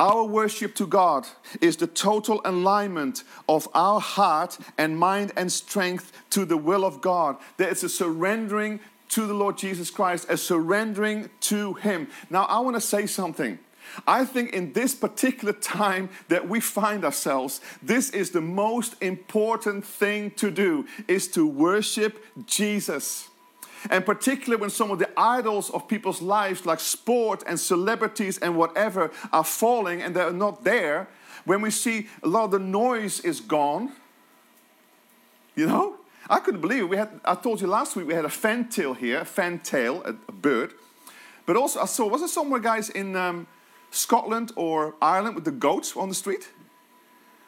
Our 0.00 0.24
worship 0.24 0.76
to 0.76 0.86
God 0.86 1.26
is 1.60 1.76
the 1.76 1.88
total 1.88 2.40
alignment 2.44 3.24
of 3.48 3.68
our 3.74 4.00
heart 4.00 4.56
and 4.78 4.96
mind 4.96 5.32
and 5.36 5.50
strength 5.50 6.12
to 6.30 6.44
the 6.44 6.56
will 6.56 6.84
of 6.84 7.00
God. 7.00 7.36
That 7.56 7.70
it's 7.70 7.82
a 7.82 7.88
surrendering 7.88 8.78
to 9.10 9.26
the 9.26 9.34
Lord 9.34 9.58
Jesus 9.58 9.90
Christ, 9.90 10.26
a 10.28 10.36
surrendering 10.36 11.30
to 11.40 11.74
Him. 11.74 12.08
Now, 12.30 12.44
I 12.44 12.60
want 12.60 12.76
to 12.76 12.80
say 12.80 13.06
something. 13.06 13.58
I 14.06 14.24
think 14.24 14.52
in 14.52 14.72
this 14.72 14.94
particular 14.94 15.52
time 15.52 16.08
that 16.28 16.48
we 16.48 16.60
find 16.60 17.04
ourselves, 17.04 17.60
this 17.82 18.10
is 18.10 18.30
the 18.30 18.40
most 18.40 18.94
important 19.02 19.84
thing 19.84 20.30
to 20.32 20.50
do 20.50 20.86
is 21.06 21.28
to 21.28 21.46
worship 21.46 22.24
Jesus. 22.46 23.28
And 23.90 24.04
particularly 24.04 24.60
when 24.60 24.70
some 24.70 24.90
of 24.90 24.98
the 24.98 25.08
idols 25.16 25.70
of 25.70 25.86
people's 25.86 26.20
lives, 26.20 26.66
like 26.66 26.80
sport 26.80 27.44
and 27.46 27.58
celebrities 27.58 28.38
and 28.38 28.56
whatever, 28.56 29.10
are 29.32 29.44
falling 29.44 30.02
and 30.02 30.14
they're 30.14 30.32
not 30.32 30.64
there, 30.64 31.08
when 31.44 31.60
we 31.60 31.70
see 31.70 32.08
a 32.22 32.28
lot 32.28 32.44
of 32.44 32.50
the 32.50 32.58
noise 32.58 33.20
is 33.20 33.40
gone, 33.40 33.92
you 35.54 35.66
know? 35.66 35.94
I 36.30 36.40
couldn't 36.40 36.60
believe 36.60 36.82
it. 36.82 36.88
We 36.88 36.96
had, 36.96 37.20
I 37.24 37.34
told 37.34 37.60
you 37.60 37.66
last 37.66 37.96
week 37.96 38.06
we 38.06 38.14
had 38.14 38.26
a 38.26 38.30
fantail 38.30 38.94
here, 38.94 39.20
a 39.20 39.24
fantail, 39.24 40.02
a, 40.04 40.10
a 40.28 40.32
bird. 40.32 40.74
But 41.46 41.56
also, 41.56 41.80
I 41.80 41.86
saw, 41.86 42.06
was 42.06 42.20
there 42.20 42.28
somewhere, 42.28 42.60
guys, 42.60 42.90
in 42.90 43.16
um, 43.16 43.46
Scotland 43.90 44.52
or 44.56 44.94
Ireland 45.00 45.34
with 45.34 45.44
the 45.44 45.50
goats 45.50 45.96
on 45.96 46.08
the 46.08 46.14
street? 46.14 46.48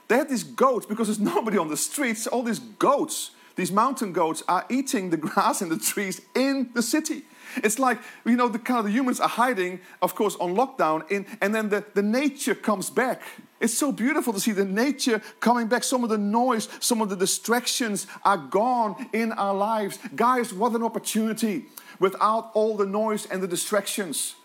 They 0.09 0.17
had 0.17 0.29
these 0.29 0.45
goats 0.45 0.87
because 0.87 1.09
there's 1.09 1.21
nobody 1.35 1.59
on 1.59 1.69
the 1.69 1.77
streets, 1.77 2.27
all 2.27 2.43
these 2.43 2.59
goats 2.59 3.31
these 3.61 3.73
mountain 3.73 4.15
goats 4.15 4.43
are 4.49 4.65
eating 4.71 5.11
the 5.11 5.17
grass 5.29 5.61
and 5.61 5.71
the 5.71 5.79
trees 5.79 6.23
in 6.35 6.71
the 6.73 6.81
city. 6.81 7.25
It's 7.57 7.79
like, 7.79 7.99
you 8.25 8.37
know, 8.37 8.49
the 8.49 8.59
kind 8.59 8.79
of 8.79 8.87
the 8.87 8.91
humans 8.91 9.21
are 9.21 9.29
hiding, 9.29 9.81
of 10.01 10.15
course, 10.15 10.35
on 10.37 10.55
lockdown, 10.55 11.11
in, 11.11 11.27
and 11.43 11.55
then 11.55 11.69
the, 11.69 11.85
the 11.95 12.03
nature 12.03 12.55
comes 12.55 12.89
back. 12.89 13.21
It's 13.61 13.77
so 13.77 13.93
beautiful 13.93 14.33
to 14.33 14.41
see 14.41 14.53
the 14.53 14.65
nature 14.65 15.21
coming 15.41 15.67
back. 15.67 15.85
Some 15.85 16.05
of 16.05 16.09
the 16.09 16.17
noise, 16.17 16.69
some 16.81 17.03
of 17.03 17.11
the 17.11 17.17
distractions 17.17 18.07
are 18.25 18.39
gone 18.39 19.09
in 19.13 19.33
our 19.33 19.55
lives. 19.55 19.99
Guys, 20.17 20.55
what 20.55 20.73
an 20.73 20.83
opportunity 20.83 21.67
without 21.99 22.53
all 22.55 22.79
the 22.79 22.87
noise 22.87 23.27
and 23.27 23.43
the 23.43 23.49
distractions. 23.49 24.37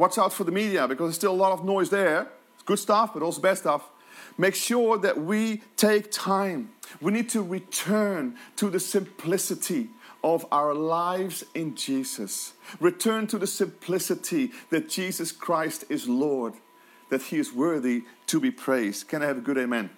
Watch 0.00 0.16
out 0.16 0.32
for 0.32 0.44
the 0.44 0.52
media 0.52 0.88
because 0.88 1.08
there's 1.08 1.16
still 1.16 1.32
a 1.32 1.42
lot 1.44 1.52
of 1.52 1.62
noise 1.62 1.90
there. 1.90 2.28
It's 2.54 2.62
good 2.62 2.78
stuff, 2.78 3.12
but 3.12 3.22
also 3.22 3.42
bad 3.42 3.58
stuff. 3.58 3.82
Make 4.38 4.54
sure 4.54 4.96
that 4.96 5.20
we 5.20 5.62
take 5.76 6.10
time 6.10 6.70
we 7.00 7.12
need 7.12 7.28
to 7.30 7.42
return 7.42 8.36
to 8.56 8.70
the 8.70 8.80
simplicity 8.80 9.88
of 10.24 10.46
our 10.50 10.74
lives 10.74 11.44
in 11.54 11.74
Jesus. 11.74 12.54
Return 12.80 13.26
to 13.28 13.38
the 13.38 13.46
simplicity 13.46 14.52
that 14.70 14.88
Jesus 14.88 15.32
Christ 15.32 15.84
is 15.88 16.08
Lord, 16.08 16.54
that 17.10 17.24
He 17.24 17.38
is 17.38 17.52
worthy 17.52 18.04
to 18.26 18.40
be 18.40 18.50
praised. 18.50 19.08
Can 19.08 19.22
I 19.22 19.26
have 19.26 19.38
a 19.38 19.42
good 19.42 19.58
amen? 19.58 19.90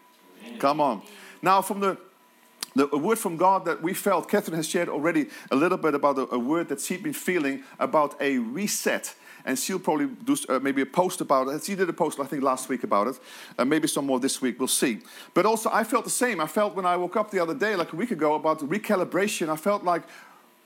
amen. 0.45 0.59
Come 0.59 0.81
on. 0.81 1.03
Now, 1.41 1.63
from 1.63 1.79
the 1.79 1.97
the 2.75 2.89
a 2.91 2.97
word 2.97 3.19
from 3.19 3.37
God 3.37 3.67
that 3.67 3.83
we 3.83 3.93
felt, 3.93 4.31
Catherine 4.31 4.57
has 4.57 4.67
shared 4.67 4.89
already 4.89 5.27
a 5.51 5.57
little 5.57 5.77
bit 5.77 5.95
about 5.95 6.17
a, 6.17 6.35
a 6.35 6.39
word 6.39 6.71
that 6.71 6.81
she'd 6.81 7.03
been 7.03 7.13
feeling 7.13 7.65
about 7.79 8.17
a 8.19 8.39
reset 8.39 9.15
and 9.45 9.59
she'll 9.59 9.79
probably 9.79 10.07
do 10.07 10.37
uh, 10.49 10.59
maybe 10.61 10.83
a 10.83 10.87
post 10.87 11.21
about 11.21 11.49
it. 11.49 11.65
She 11.65 11.75
did 11.75 11.89
a 11.89 11.93
post, 11.93 12.21
I 12.21 12.25
think, 12.25 12.43
last 12.43 12.69
week 12.69 12.85
about 12.85 13.09
it. 13.09 13.19
Uh, 13.59 13.65
maybe 13.65 13.89
some 13.89 14.07
more 14.07 14.21
this 14.21 14.41
week, 14.41 14.59
we'll 14.59 14.69
see. 14.69 14.99
But 15.35 15.47
also, 15.47 15.71
I 15.73 15.85
felt 15.85 16.05
the 16.05 16.11
same. 16.11 16.41
I 16.41 16.47
felt 16.47 16.75
when 16.75 16.87
I 16.87 16.97
woke 16.97 17.17
up 17.17 17.31
the 17.31 17.41
other 17.41 17.55
day, 17.55 17.77
like 17.77 17.93
a 17.93 17.97
week 17.97 18.11
ago, 18.11 18.35
about 18.35 18.61
recalibration. 18.61 19.49
I 19.49 19.57
felt 19.57 19.85
like 19.85 20.03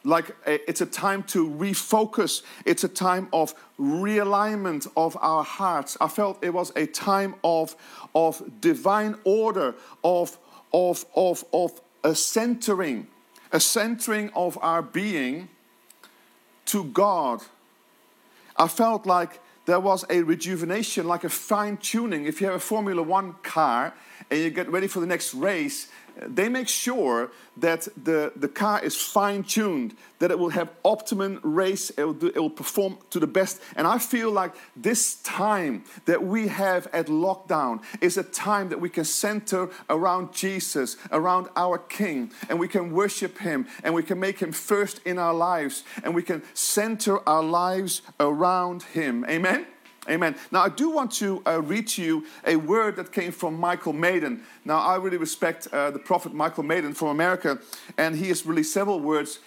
like 0.06 0.36
a, 0.46 0.70
it's 0.70 0.80
a 0.80 0.86
time 0.86 1.22
to 1.24 1.50
refocus 1.50 2.42
it's 2.64 2.84
a 2.84 2.88
time 2.88 3.28
of 3.32 3.54
realignment 3.78 4.86
of 4.96 5.16
our 5.20 5.42
hearts 5.42 5.96
i 6.00 6.06
felt 6.06 6.42
it 6.44 6.54
was 6.54 6.72
a 6.76 6.86
time 6.86 7.34
of 7.42 7.74
of 8.14 8.40
divine 8.60 9.16
order 9.24 9.74
of 10.04 10.38
of 10.72 11.04
of 11.16 11.44
of 11.52 11.80
a 12.04 12.14
centering 12.14 13.08
a 13.52 13.58
centering 13.58 14.30
of 14.34 14.56
our 14.62 14.80
being 14.80 15.48
to 16.64 16.84
god 16.84 17.42
I 18.58 18.68
felt 18.68 19.06
like 19.06 19.40
there 19.66 19.80
was 19.80 20.04
a 20.08 20.22
rejuvenation, 20.22 21.06
like 21.06 21.24
a 21.24 21.28
fine 21.28 21.76
tuning. 21.76 22.26
If 22.26 22.40
you 22.40 22.46
have 22.46 22.56
a 22.56 22.60
Formula 22.60 23.02
One 23.02 23.34
car 23.42 23.94
and 24.30 24.40
you 24.40 24.50
get 24.50 24.68
ready 24.68 24.86
for 24.86 25.00
the 25.00 25.06
next 25.06 25.34
race, 25.34 25.88
they 26.20 26.48
make 26.48 26.68
sure 26.68 27.30
that 27.58 27.88
the, 28.02 28.32
the 28.36 28.48
car 28.48 28.82
is 28.82 28.96
fine 28.96 29.42
tuned, 29.42 29.94
that 30.18 30.30
it 30.30 30.38
will 30.38 30.50
have 30.50 30.70
optimum 30.84 31.40
race, 31.42 31.90
it 31.90 32.04
will, 32.04 32.14
do, 32.14 32.28
it 32.28 32.38
will 32.38 32.50
perform 32.50 32.98
to 33.10 33.20
the 33.20 33.26
best. 33.26 33.60
And 33.76 33.86
I 33.86 33.98
feel 33.98 34.30
like 34.30 34.54
this 34.74 35.16
time 35.16 35.84
that 36.06 36.22
we 36.24 36.48
have 36.48 36.86
at 36.92 37.06
lockdown 37.06 37.82
is 38.00 38.16
a 38.16 38.22
time 38.22 38.70
that 38.70 38.80
we 38.80 38.88
can 38.88 39.04
center 39.04 39.68
around 39.90 40.32
Jesus, 40.32 40.96
around 41.12 41.48
our 41.56 41.78
King, 41.78 42.32
and 42.48 42.58
we 42.58 42.68
can 42.68 42.92
worship 42.92 43.38
Him, 43.38 43.66
and 43.84 43.94
we 43.94 44.02
can 44.02 44.18
make 44.18 44.38
Him 44.38 44.52
first 44.52 45.00
in 45.04 45.18
our 45.18 45.34
lives, 45.34 45.84
and 46.02 46.14
we 46.14 46.22
can 46.22 46.42
center 46.54 47.26
our 47.28 47.42
lives 47.42 48.02
around 48.20 48.82
Him. 48.82 49.24
Amen? 49.28 49.66
Amen. 50.08 50.36
Now, 50.52 50.62
I 50.62 50.68
do 50.68 50.90
want 50.90 51.10
to 51.12 51.42
uh, 51.46 51.60
read 51.62 51.88
to 51.88 52.02
you 52.02 52.24
a 52.46 52.56
word 52.56 52.96
that 52.96 53.12
came 53.12 53.32
from 53.32 53.58
Michael 53.58 53.92
Maiden. 53.92 54.42
Now, 54.64 54.78
I 54.78 54.96
really 54.96 55.16
respect 55.16 55.66
uh, 55.72 55.90
the 55.90 55.98
prophet 55.98 56.32
Michael 56.32 56.62
Maiden 56.62 56.94
from 56.94 57.08
America, 57.08 57.58
and 57.98 58.14
he 58.14 58.28
has 58.28 58.46
released 58.46 58.72
several 58.72 59.00
words. 59.00 59.40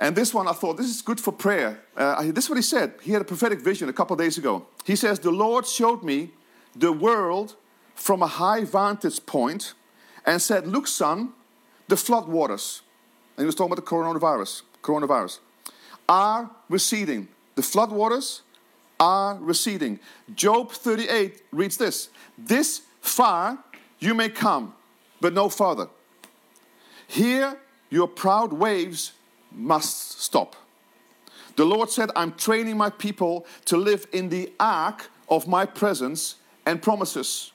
And 0.00 0.14
this 0.14 0.32
one, 0.32 0.46
I 0.46 0.52
thought, 0.52 0.76
this 0.76 0.86
is 0.86 1.02
good 1.02 1.20
for 1.20 1.32
prayer. 1.32 1.80
Uh, 1.96 2.22
this 2.32 2.44
is 2.44 2.50
what 2.50 2.56
he 2.56 2.62
said. 2.62 2.94
He 3.02 3.12
had 3.12 3.22
a 3.22 3.24
prophetic 3.24 3.60
vision 3.60 3.88
a 3.88 3.92
couple 3.92 4.14
days 4.16 4.38
ago. 4.38 4.66
He 4.84 4.94
says, 4.94 5.18
The 5.18 5.30
Lord 5.30 5.66
showed 5.66 6.02
me 6.02 6.30
the 6.76 6.92
world 6.92 7.56
from 7.94 8.22
a 8.22 8.26
high 8.26 8.64
vantage 8.64 9.24
point 9.26 9.74
and 10.24 10.40
said, 10.40 10.66
Look, 10.66 10.86
son, 10.86 11.32
the 11.88 11.96
flood 11.96 12.28
waters, 12.28 12.82
and 13.36 13.42
he 13.42 13.46
was 13.46 13.54
talking 13.54 13.72
about 13.72 13.84
the 13.84 13.90
coronavirus, 13.90 14.62
coronavirus, 14.82 15.38
are 16.08 16.50
receding. 16.68 17.28
The 17.56 17.62
flood 17.62 17.90
waters 17.90 18.42
are 19.00 19.36
receding. 19.40 20.00
Job 20.34 20.72
38 20.72 21.42
reads 21.52 21.76
this 21.76 22.10
This 22.36 22.82
far 23.00 23.58
you 23.98 24.14
may 24.14 24.28
come, 24.28 24.74
but 25.20 25.32
no 25.32 25.48
farther. 25.48 25.88
Here 27.06 27.58
your 27.90 28.08
proud 28.08 28.52
waves 28.52 29.12
must 29.52 30.20
stop. 30.20 30.56
The 31.56 31.64
Lord 31.64 31.90
said, 31.90 32.10
I'm 32.14 32.34
training 32.34 32.76
my 32.76 32.90
people 32.90 33.46
to 33.64 33.76
live 33.76 34.06
in 34.12 34.28
the 34.28 34.52
ark 34.60 35.10
of 35.28 35.48
my 35.48 35.66
presence 35.66 36.36
and 36.64 36.80
promises. 36.80 37.52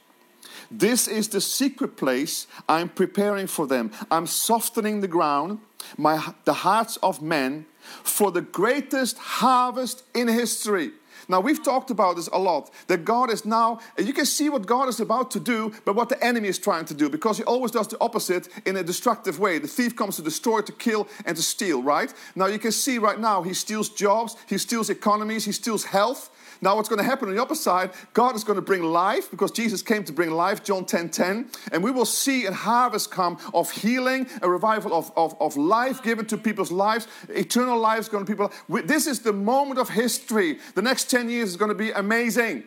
This 0.70 1.08
is 1.08 1.30
the 1.30 1.40
secret 1.40 1.96
place 1.96 2.48
I'm 2.68 2.90
preparing 2.90 3.48
for 3.48 3.68
them. 3.68 3.92
I'm 4.12 4.28
softening 4.28 5.02
the 5.02 5.08
ground, 5.08 5.60
my, 5.98 6.34
the 6.46 6.54
hearts 6.54 6.98
of 6.98 7.22
men, 7.22 7.66
for 8.04 8.32
the 8.32 8.42
greatest 8.42 9.18
harvest 9.18 10.04
in 10.14 10.28
history. 10.28 10.92
Now, 11.28 11.40
we've 11.40 11.64
talked 11.64 11.90
about 11.90 12.16
this 12.16 12.28
a 12.32 12.38
lot 12.38 12.72
that 12.88 13.06
God 13.06 13.32
is 13.32 13.46
now, 13.46 13.80
you 13.98 14.14
can 14.14 14.26
see 14.26 14.50
what 14.50 14.66
God 14.66 14.90
is 14.90 15.00
about 15.00 15.32
to 15.32 15.40
do, 15.40 15.74
but 15.86 15.96
what 15.96 16.10
the 16.10 16.24
enemy 16.24 16.48
is 16.48 16.58
trying 16.58 16.86
to 16.86 16.94
do 16.94 17.10
because 17.10 17.38
he 17.38 17.44
always 17.44 17.72
does 17.72 17.88
the 17.88 17.98
opposite 18.02 18.48
in 18.66 18.78
a 18.78 18.84
destructive 18.84 19.40
way. 19.40 19.60
The 19.60 19.68
thief 19.68 19.96
comes 19.96 20.16
to 20.18 20.22
destroy, 20.22 20.62
to 20.62 20.72
kill, 20.72 21.08
and 21.26 21.36
to 21.36 21.44
steal, 21.44 21.82
right? 21.82 22.14
Now, 22.36 22.48
you 22.48 22.60
can 22.60 22.72
see 22.72 22.98
right 22.98 23.20
now 23.20 23.42
he 23.42 23.54
steals 23.54 23.90
jobs, 23.90 24.36
he 24.48 24.58
steals 24.58 24.90
economies, 24.90 25.46
he 25.46 25.52
steals 25.52 25.86
health. 25.86 26.30
Now, 26.64 26.78
what's 26.78 26.88
going 26.88 27.00
to 27.00 27.04
happen 27.04 27.28
on 27.28 27.36
the 27.36 27.42
other 27.42 27.56
side? 27.56 27.92
God 28.14 28.38
is 28.38 28.46
going 28.46 28.56
to 28.56 28.62
bring 28.62 28.84
life 28.84 29.30
because 29.30 29.52
Jesus 29.52 29.82
came 29.82 30.06
to 30.06 30.14
bring 30.14 30.32
life, 30.32 30.64
John 30.64 30.86
10 30.86 31.10
10. 31.10 31.50
And 31.74 31.84
we 31.84 31.92
will 31.92 32.06
see 32.06 32.46
a 32.46 32.54
harvest 32.54 33.12
come 33.12 33.38
of 33.54 33.70
healing, 33.70 34.28
a 34.42 34.50
revival 34.50 34.94
of, 34.94 35.12
of, 35.18 35.36
of 35.42 35.58
life 35.58 36.02
given 36.02 36.26
to 36.28 36.38
people's 36.38 36.72
lives, 36.72 37.06
eternal 37.28 37.78
lives 37.78 38.08
going 38.08 38.26
to 38.26 38.32
people. 38.32 38.50
This 38.86 39.08
is 39.08 39.20
the 39.20 39.34
moment 39.34 39.78
of 39.78 39.90
history. 39.90 40.60
The 40.74 40.82
next 40.82 41.12
10 41.12 41.30
years 41.30 41.50
is 41.50 41.58
going 41.58 41.68
to 41.68 41.76
be 41.76 41.92
amazing. 41.92 42.64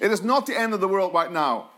It 0.00 0.10
is 0.10 0.22
not 0.22 0.46
the 0.46 0.58
end 0.58 0.72
of 0.72 0.80
the 0.80 0.88
world 0.88 1.12
right 1.12 1.30
now. 1.30 1.68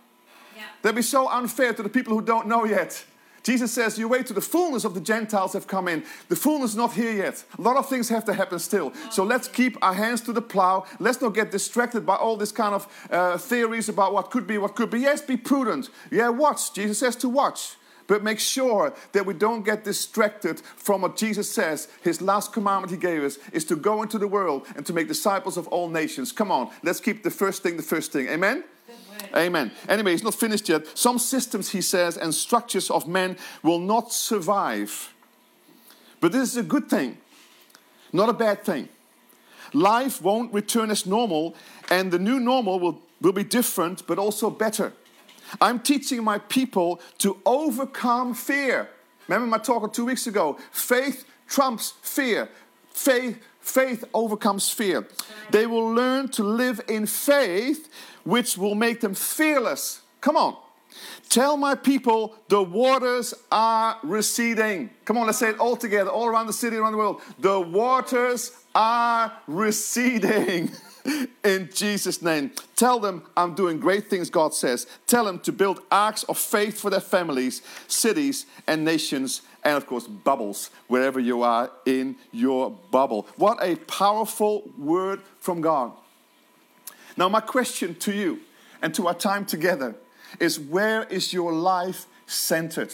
Yeah. 0.56 0.62
That'd 0.82 0.94
be 0.94 1.02
so 1.02 1.28
unfair 1.28 1.72
to 1.72 1.82
the 1.82 1.88
people 1.88 2.14
who 2.14 2.22
don't 2.22 2.46
know 2.46 2.66
yet. 2.66 3.04
Jesus 3.42 3.72
says, 3.72 3.98
You 3.98 4.08
wait 4.08 4.26
till 4.26 4.34
the 4.34 4.40
fullness 4.40 4.84
of 4.84 4.94
the 4.94 5.00
Gentiles 5.00 5.52
have 5.52 5.66
come 5.66 5.88
in. 5.88 6.04
The 6.28 6.36
fullness 6.36 6.70
is 6.70 6.76
not 6.76 6.92
here 6.92 7.12
yet. 7.12 7.44
A 7.58 7.62
lot 7.62 7.76
of 7.76 7.88
things 7.88 8.08
have 8.08 8.24
to 8.26 8.34
happen 8.34 8.58
still. 8.58 8.92
So 9.10 9.24
let's 9.24 9.48
keep 9.48 9.76
our 9.82 9.94
hands 9.94 10.20
to 10.22 10.32
the 10.32 10.42
plow. 10.42 10.84
Let's 10.98 11.20
not 11.20 11.34
get 11.34 11.50
distracted 11.50 12.04
by 12.04 12.16
all 12.16 12.36
this 12.36 12.52
kind 12.52 12.74
of 12.74 13.08
uh, 13.10 13.38
theories 13.38 13.88
about 13.88 14.12
what 14.12 14.30
could 14.30 14.46
be, 14.46 14.58
what 14.58 14.74
could 14.74 14.90
be. 14.90 15.00
Yes, 15.00 15.22
be 15.22 15.36
prudent. 15.36 15.90
Yeah, 16.10 16.28
watch. 16.28 16.72
Jesus 16.74 16.98
says 16.98 17.16
to 17.16 17.28
watch. 17.28 17.76
But 18.08 18.24
make 18.24 18.40
sure 18.40 18.94
that 19.12 19.26
we 19.26 19.34
don't 19.34 19.64
get 19.64 19.84
distracted 19.84 20.60
from 20.60 21.02
what 21.02 21.16
Jesus 21.16 21.50
says. 21.50 21.88
His 22.02 22.22
last 22.22 22.54
commandment 22.54 22.90
he 22.90 22.96
gave 22.96 23.22
us 23.22 23.38
is 23.52 23.66
to 23.66 23.76
go 23.76 24.02
into 24.02 24.18
the 24.18 24.26
world 24.26 24.66
and 24.74 24.84
to 24.86 24.94
make 24.94 25.08
disciples 25.08 25.58
of 25.58 25.68
all 25.68 25.88
nations. 25.88 26.32
Come 26.32 26.50
on, 26.50 26.70
let's 26.82 27.00
keep 27.00 27.22
the 27.22 27.30
first 27.30 27.62
thing 27.62 27.76
the 27.76 27.82
first 27.82 28.10
thing. 28.10 28.26
Amen? 28.28 28.64
Amen. 29.34 29.70
Anyway, 29.88 30.12
he's 30.12 30.24
not 30.24 30.34
finished 30.34 30.68
yet. 30.68 30.86
Some 30.96 31.18
systems, 31.18 31.70
he 31.70 31.80
says, 31.80 32.16
and 32.16 32.34
structures 32.34 32.90
of 32.90 33.06
men 33.06 33.36
will 33.62 33.78
not 33.78 34.12
survive. 34.12 35.14
But 36.20 36.32
this 36.32 36.50
is 36.50 36.56
a 36.56 36.62
good 36.62 36.88
thing, 36.88 37.18
not 38.12 38.28
a 38.28 38.32
bad 38.32 38.64
thing. 38.64 38.88
Life 39.72 40.22
won't 40.22 40.52
return 40.52 40.90
as 40.90 41.06
normal, 41.06 41.54
and 41.90 42.10
the 42.10 42.18
new 42.18 42.40
normal 42.40 42.80
will 42.80 43.02
will 43.20 43.32
be 43.32 43.44
different, 43.44 44.06
but 44.06 44.18
also 44.18 44.50
better. 44.50 44.92
I'm 45.60 45.80
teaching 45.80 46.22
my 46.22 46.38
people 46.38 47.00
to 47.18 47.40
overcome 47.44 48.34
fear. 48.34 48.88
Remember 49.26 49.46
my 49.46 49.58
talk 49.58 49.92
two 49.92 50.04
weeks 50.04 50.26
ago? 50.26 50.58
Faith 50.70 51.24
trumps 51.46 51.94
fear. 52.02 52.48
Faith, 52.90 53.38
faith 53.68 54.04
overcomes 54.14 54.70
fear. 54.70 55.06
They 55.50 55.66
will 55.66 55.92
learn 55.92 56.28
to 56.30 56.42
live 56.42 56.80
in 56.88 57.06
faith, 57.06 57.88
which 58.24 58.56
will 58.56 58.74
make 58.74 59.00
them 59.00 59.14
fearless. 59.14 60.00
Come 60.20 60.36
on. 60.36 60.56
Tell 61.28 61.56
my 61.56 61.74
people 61.74 62.34
the 62.48 62.62
waters 62.62 63.34
are 63.52 63.98
receding. 64.02 64.90
Come 65.04 65.18
on, 65.18 65.26
let's 65.26 65.38
say 65.38 65.50
it 65.50 65.58
all 65.58 65.76
together, 65.76 66.10
all 66.10 66.26
around 66.26 66.46
the 66.46 66.52
city, 66.52 66.76
around 66.76 66.92
the 66.92 66.98
world. 66.98 67.20
The 67.38 67.60
waters 67.60 68.52
are 68.74 69.32
receding. 69.46 70.70
in 71.44 71.70
Jesus' 71.72 72.22
name. 72.22 72.50
Tell 72.76 72.98
them 73.00 73.22
I'm 73.36 73.54
doing 73.54 73.78
great 73.78 74.08
things, 74.08 74.30
God 74.30 74.54
says. 74.54 74.86
Tell 75.06 75.24
them 75.24 75.38
to 75.40 75.52
build 75.52 75.80
arks 75.90 76.22
of 76.24 76.38
faith 76.38 76.80
for 76.80 76.90
their 76.90 77.00
families, 77.00 77.62
cities, 77.86 78.46
and 78.66 78.84
nations, 78.84 79.42
and 79.64 79.76
of 79.76 79.86
course, 79.86 80.06
bubbles, 80.06 80.70
wherever 80.86 81.18
you 81.20 81.42
are 81.42 81.70
in 81.84 82.16
your 82.32 82.70
bubble. 82.90 83.26
What 83.36 83.58
a 83.60 83.76
powerful 83.76 84.70
word 84.78 85.20
from 85.40 85.60
God. 85.60 85.92
Now, 87.16 87.28
my 87.28 87.40
question 87.40 87.94
to 87.96 88.12
you 88.12 88.40
and 88.80 88.94
to 88.94 89.08
our 89.08 89.14
time 89.14 89.44
together 89.44 89.96
is 90.38 90.58
where 90.60 91.04
is 91.04 91.32
your 91.32 91.52
life 91.52 92.06
centered? 92.26 92.92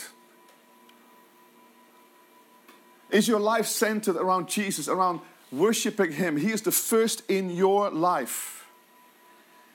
Is 3.11 3.29
your 3.29 3.41
life 3.41 3.67
centered 3.67 4.17
around 4.17 4.49
Jesus, 4.49 4.89
around 4.89 5.21
worshiping 5.53 6.13
Him? 6.13 6.37
He 6.37 6.51
is 6.51 6.63
the 6.63 6.73
first 6.73 7.23
in 7.29 7.51
your 7.51 7.91
life. 7.91 8.64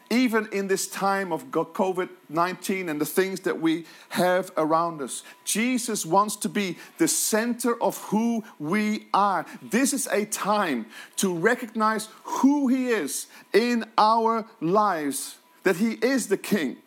Even 0.10 0.48
in 0.52 0.68
this 0.68 0.88
time 0.88 1.32
of 1.32 1.52
COVID 1.52 2.10
19 2.30 2.90
and 2.90 3.00
the 3.00 3.06
things 3.06 3.42
that 3.42 3.62
we 3.62 3.86
have 4.10 4.52
around 4.58 5.02
us, 5.02 5.24
Jesus 5.46 6.06
wants 6.06 6.36
to 6.38 6.50
be 6.50 6.78
the 6.98 7.08
center 7.08 7.82
of 7.82 7.98
who 8.06 8.44
we 8.58 9.08
are. 9.14 9.46
This 9.62 9.94
is 9.94 10.08
a 10.08 10.26
time 10.26 10.88
to 11.18 11.36
recognize 11.36 12.10
who 12.24 12.68
He 12.68 12.88
is 12.88 13.28
in 13.54 13.86
our 13.98 14.46
lives, 14.60 15.38
that 15.64 15.78
He 15.78 15.92
is 15.94 16.28
the 16.28 16.38
King 16.38 16.78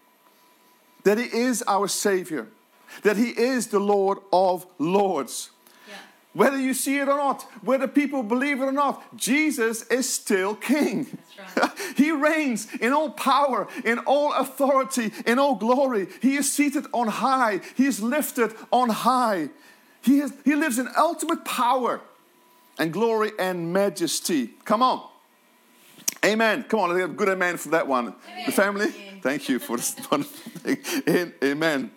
that 1.05 1.19
He 1.19 1.25
is 1.25 1.63
our 1.67 1.89
Savior, 1.89 2.49
that 3.03 3.17
He 3.17 3.31
is 3.31 3.69
the 3.69 3.81
Lord 3.81 4.19
of 4.33 4.67
Lords. 4.79 5.51
Whether 6.35 6.59
you 6.59 6.73
see 6.73 6.99
it 6.99 7.09
or 7.09 7.17
not, 7.17 7.43
whether 7.63 7.87
people 7.87 8.23
believe 8.23 8.61
it 8.63 8.65
or 8.65 8.73
not, 8.73 9.17
Jesus 9.17 9.83
is 9.89 10.09
still 10.09 10.55
King. 10.55 11.19
Right. 11.57 11.71
he 11.97 12.11
reigns 12.11 12.69
in 12.81 12.93
all 12.93 13.11
power, 13.11 13.69
in 13.85 13.99
all 14.01 14.33
authority, 14.33 15.13
in 15.27 15.39
all 15.39 15.57
glory. 15.57 16.09
He 16.23 16.37
is 16.37 16.51
seated 16.51 16.87
on 16.95 17.09
high, 17.09 17.61
He 17.77 17.87
is 17.87 18.03
lifted 18.03 18.55
on 18.71 18.89
high. 18.89 19.51
He, 20.01 20.19
is, 20.19 20.33
he 20.45 20.57
lives 20.57 20.79
in 20.79 20.89
ultimate 20.97 21.45
power 21.45 22.01
and 22.79 22.93
glory 22.93 23.31
and 23.39 23.73
majesty. 23.73 24.49
Come 24.65 24.83
on. 24.83 25.07
Amen. 26.25 26.65
Come 26.65 26.81
on, 26.81 26.89
let's 26.91 27.01
get 27.01 27.11
a 27.11 27.13
good 27.13 27.29
amen 27.29 27.57
for 27.57 27.69
that 27.71 27.87
one. 27.87 28.15
Amen. 28.31 28.47
The 28.47 28.53
family, 28.53 28.91
thank 29.23 29.49
you 29.49 29.59
for 29.59 29.77
this 29.77 29.97
wonderful 30.11 30.53
thing. 30.61 31.33
Amen. 31.43 31.91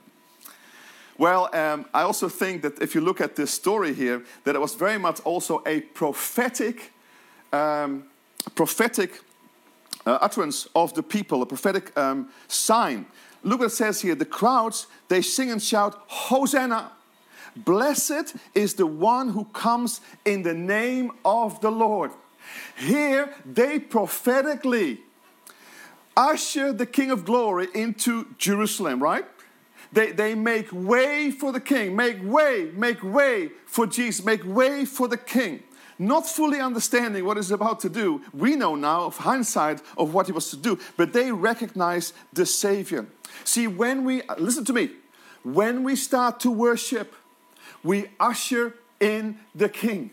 Well, 1.18 1.50
um, 1.54 1.86
I 1.94 2.02
also 2.02 2.28
think 2.28 2.62
that 2.64 2.82
if 2.82 2.94
you 2.94 3.02
look 3.02 3.22
at 3.22 3.36
this 3.36 3.52
story 3.52 3.94
here, 3.94 4.24
that 4.44 4.56
it 4.56 4.60
was 4.60 4.76
very 4.76 4.98
much 4.98 5.22
also 5.22 5.64
a 5.66 5.82
prophetic, 5.82 6.92
um, 7.54 8.04
prophetic 8.54 9.22
uh, 10.06 10.18
utterance 10.22 10.68
of 10.76 10.94
the 10.94 11.04
people, 11.04 11.42
a 11.42 11.46
prophetic 11.46 11.98
um, 11.98 12.30
sign. 12.48 13.06
Look 13.44 13.60
what 13.60 13.68
it 13.68 13.70
says 13.70 14.02
here: 14.02 14.16
the 14.16 14.26
crowds 14.26 14.88
they 15.08 15.22
sing 15.22 15.52
and 15.52 15.62
shout, 15.62 16.04
"Hosanna!" 16.08 16.92
Blessed 17.56 18.36
is 18.54 18.74
the 18.74 18.86
one 18.86 19.30
who 19.30 19.46
comes 19.46 20.02
in 20.26 20.44
the 20.44 20.54
name 20.54 21.12
of 21.24 21.62
the 21.62 21.72
Lord. 21.72 22.12
Here, 22.76 23.34
they 23.46 23.80
prophetically 23.80 25.00
usher 26.18 26.74
the 26.74 26.86
King 26.86 27.12
of 27.12 27.24
Glory 27.24 27.68
into 27.74 28.28
Jerusalem, 28.38 29.02
right? 29.02 29.26
They, 29.96 30.12
they 30.12 30.36
make 30.36 30.68
way 30.74 31.32
for 31.32 31.54
the 31.54 31.62
King, 31.62 31.96
make 31.96 32.18
way, 32.22 32.70
make 32.74 33.02
way 33.02 33.52
for 33.66 33.88
Jesus, 33.88 34.26
make 34.26 34.46
way 34.46 34.84
for 34.84 35.08
the 35.08 35.16
King. 35.18 35.64
Not 35.98 36.28
fully 36.28 36.60
understanding 36.60 37.24
what 37.24 37.38
he's 37.38 37.50
about 37.50 37.80
to 37.80 37.90
do. 37.90 38.22
We 38.34 38.58
know 38.58 38.76
now 38.76 39.06
of 39.06 39.16
hindsight 39.16 39.82
of 39.98 40.14
what 40.14 40.26
he 40.26 40.34
was 40.34 40.50
to 40.50 40.58
do, 40.58 40.78
but 40.98 41.14
they 41.14 41.32
recognize 41.32 42.12
the 42.34 42.46
Savior. 42.46 43.08
See, 43.46 43.68
when 43.68 44.04
we, 44.04 44.22
listen 44.38 44.66
to 44.66 44.74
me, 44.74 44.90
when 45.44 45.86
we 45.86 45.96
start 45.96 46.42
to 46.42 46.52
worship, 46.52 47.16
we 47.82 48.08
usher 48.20 48.76
in 49.00 49.40
the 49.56 49.70
King. 49.70 50.12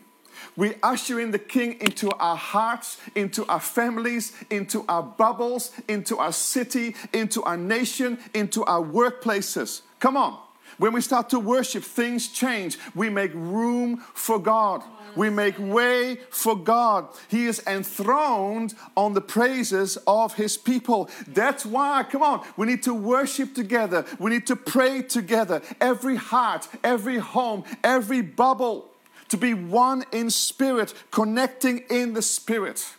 We 0.55 0.75
usher 0.83 1.19
in 1.19 1.31
the 1.31 1.39
King 1.39 1.77
into 1.79 2.11
our 2.11 2.35
hearts, 2.35 2.97
into 3.15 3.45
our 3.47 3.59
families, 3.59 4.33
into 4.49 4.85
our 4.87 5.03
bubbles, 5.03 5.71
into 5.87 6.17
our 6.17 6.33
city, 6.33 6.95
into 7.13 7.43
our 7.43 7.57
nation, 7.57 8.17
into 8.33 8.63
our 8.65 8.83
workplaces. 8.83 9.81
Come 9.99 10.17
on. 10.17 10.37
When 10.77 10.93
we 10.93 11.01
start 11.01 11.29
to 11.29 11.39
worship, 11.39 11.83
things 11.83 12.27
change. 12.27 12.77
We 12.95 13.09
make 13.09 13.31
room 13.33 13.97
for 14.13 14.39
God. 14.39 14.83
We 15.15 15.29
make 15.29 15.55
way 15.59 16.17
for 16.31 16.55
God. 16.55 17.07
He 17.27 17.45
is 17.45 17.61
enthroned 17.67 18.73
on 18.97 19.13
the 19.13 19.21
praises 19.21 19.97
of 20.07 20.33
His 20.33 20.57
people. 20.57 21.09
That's 21.27 21.65
why, 21.65 22.03
come 22.03 22.23
on, 22.23 22.45
we 22.57 22.65
need 22.65 22.83
to 22.83 22.93
worship 22.93 23.53
together. 23.53 24.05
We 24.19 24.31
need 24.31 24.47
to 24.47 24.55
pray 24.55 25.03
together. 25.03 25.61
Every 25.79 26.15
heart, 26.15 26.67
every 26.83 27.19
home, 27.19 27.63
every 27.83 28.21
bubble 28.21 28.89
to 29.33 29.37
be 29.37 29.55
one 29.55 30.05
in 30.11 30.29
spirit, 30.29 30.93
connecting 31.09 31.79
in 31.89 32.13
the 32.13 32.21
spirit. 32.21 32.93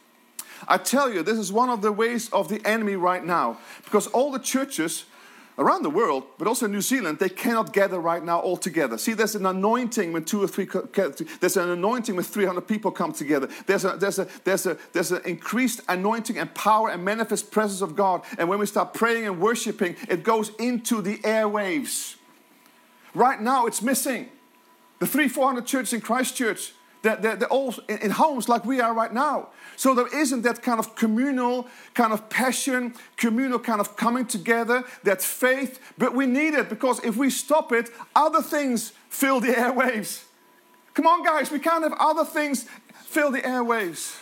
I 0.66 0.78
tell 0.78 1.08
you, 1.08 1.22
this 1.22 1.38
is 1.38 1.52
one 1.52 1.70
of 1.70 1.80
the 1.80 1.92
ways 1.92 2.28
of 2.30 2.48
the 2.48 2.60
enemy 2.66 2.96
right 2.96 3.24
now 3.24 3.58
because 3.84 4.08
all 4.08 4.32
the 4.32 4.40
churches 4.40 5.04
around 5.58 5.84
the 5.84 5.90
world, 5.90 6.24
but 6.36 6.48
also 6.48 6.66
New 6.66 6.80
Zealand, 6.80 7.20
they 7.20 7.28
cannot 7.28 7.72
gather 7.72 8.00
right 8.00 8.24
now 8.24 8.40
all 8.40 8.56
together. 8.56 8.98
See, 8.98 9.12
there's 9.12 9.36
an 9.36 9.46
anointing 9.46 10.12
when 10.12 10.24
two 10.24 10.42
or 10.42 10.48
three, 10.48 10.66
there's 11.38 11.56
an 11.56 11.70
anointing 11.70 12.16
when 12.16 12.24
300 12.24 12.62
people 12.62 12.90
come 12.90 13.12
together. 13.12 13.48
There's 13.66 13.84
a, 13.84 13.96
there's 13.96 14.18
a, 14.18 14.26
there's 14.42 14.66
a, 14.66 14.76
there's 14.92 15.12
an 15.12 15.22
increased 15.24 15.82
anointing 15.88 16.36
and 16.36 16.52
power 16.52 16.90
and 16.90 17.04
manifest 17.04 17.52
presence 17.52 17.80
of 17.80 17.94
God. 17.94 18.22
And 18.38 18.48
when 18.48 18.58
we 18.58 18.66
start 18.66 18.92
praying 18.92 19.24
and 19.24 19.40
worshiping, 19.40 19.94
it 20.08 20.24
goes 20.24 20.50
into 20.58 21.00
the 21.00 21.18
airwaves. 21.18 22.16
Right 23.14 23.40
now, 23.40 23.66
it's 23.66 23.82
missing. 23.82 24.30
The 24.98 25.07
three, 25.07 25.28
four 25.28 25.46
hundred 25.46 25.66
churches 25.66 25.92
in 25.92 26.00
Christchurch, 26.00 26.72
they're, 27.02 27.16
they're, 27.16 27.37
they're 27.37 27.48
all 27.48 27.74
in, 27.88 27.98
in 27.98 28.11
homes 28.11 28.48
like 28.48 28.64
we 28.64 28.80
are 28.80 28.94
right 28.94 29.12
now. 29.12 29.48
So 29.76 29.94
there 29.94 30.09
isn't 30.16 30.42
that 30.42 30.62
kind 30.62 30.78
of 30.78 30.96
communal 30.96 31.68
kind 31.92 32.12
of 32.12 32.28
passion, 32.30 32.94
communal 33.16 33.59
kind 33.59 33.80
of 33.80 33.96
coming 33.96 34.26
together, 34.26 34.85
that 35.02 35.20
faith. 35.20 35.80
But 35.98 36.14
we 36.14 36.26
need 36.26 36.54
it 36.54 36.68
because 36.68 37.04
if 37.04 37.16
we 37.16 37.28
stop 37.30 37.72
it, 37.72 37.90
other 38.16 38.40
things 38.40 38.92
fill 39.11 39.40
the 39.40 39.48
airwaves. 39.52 40.24
Come 40.94 41.07
on, 41.07 41.24
guys, 41.24 41.50
we 41.50 41.59
can't 41.59 41.83
have 41.83 41.94
other 41.98 42.24
things 42.24 42.66
fill 43.04 43.30
the 43.30 43.40
airwaves. 43.40 44.16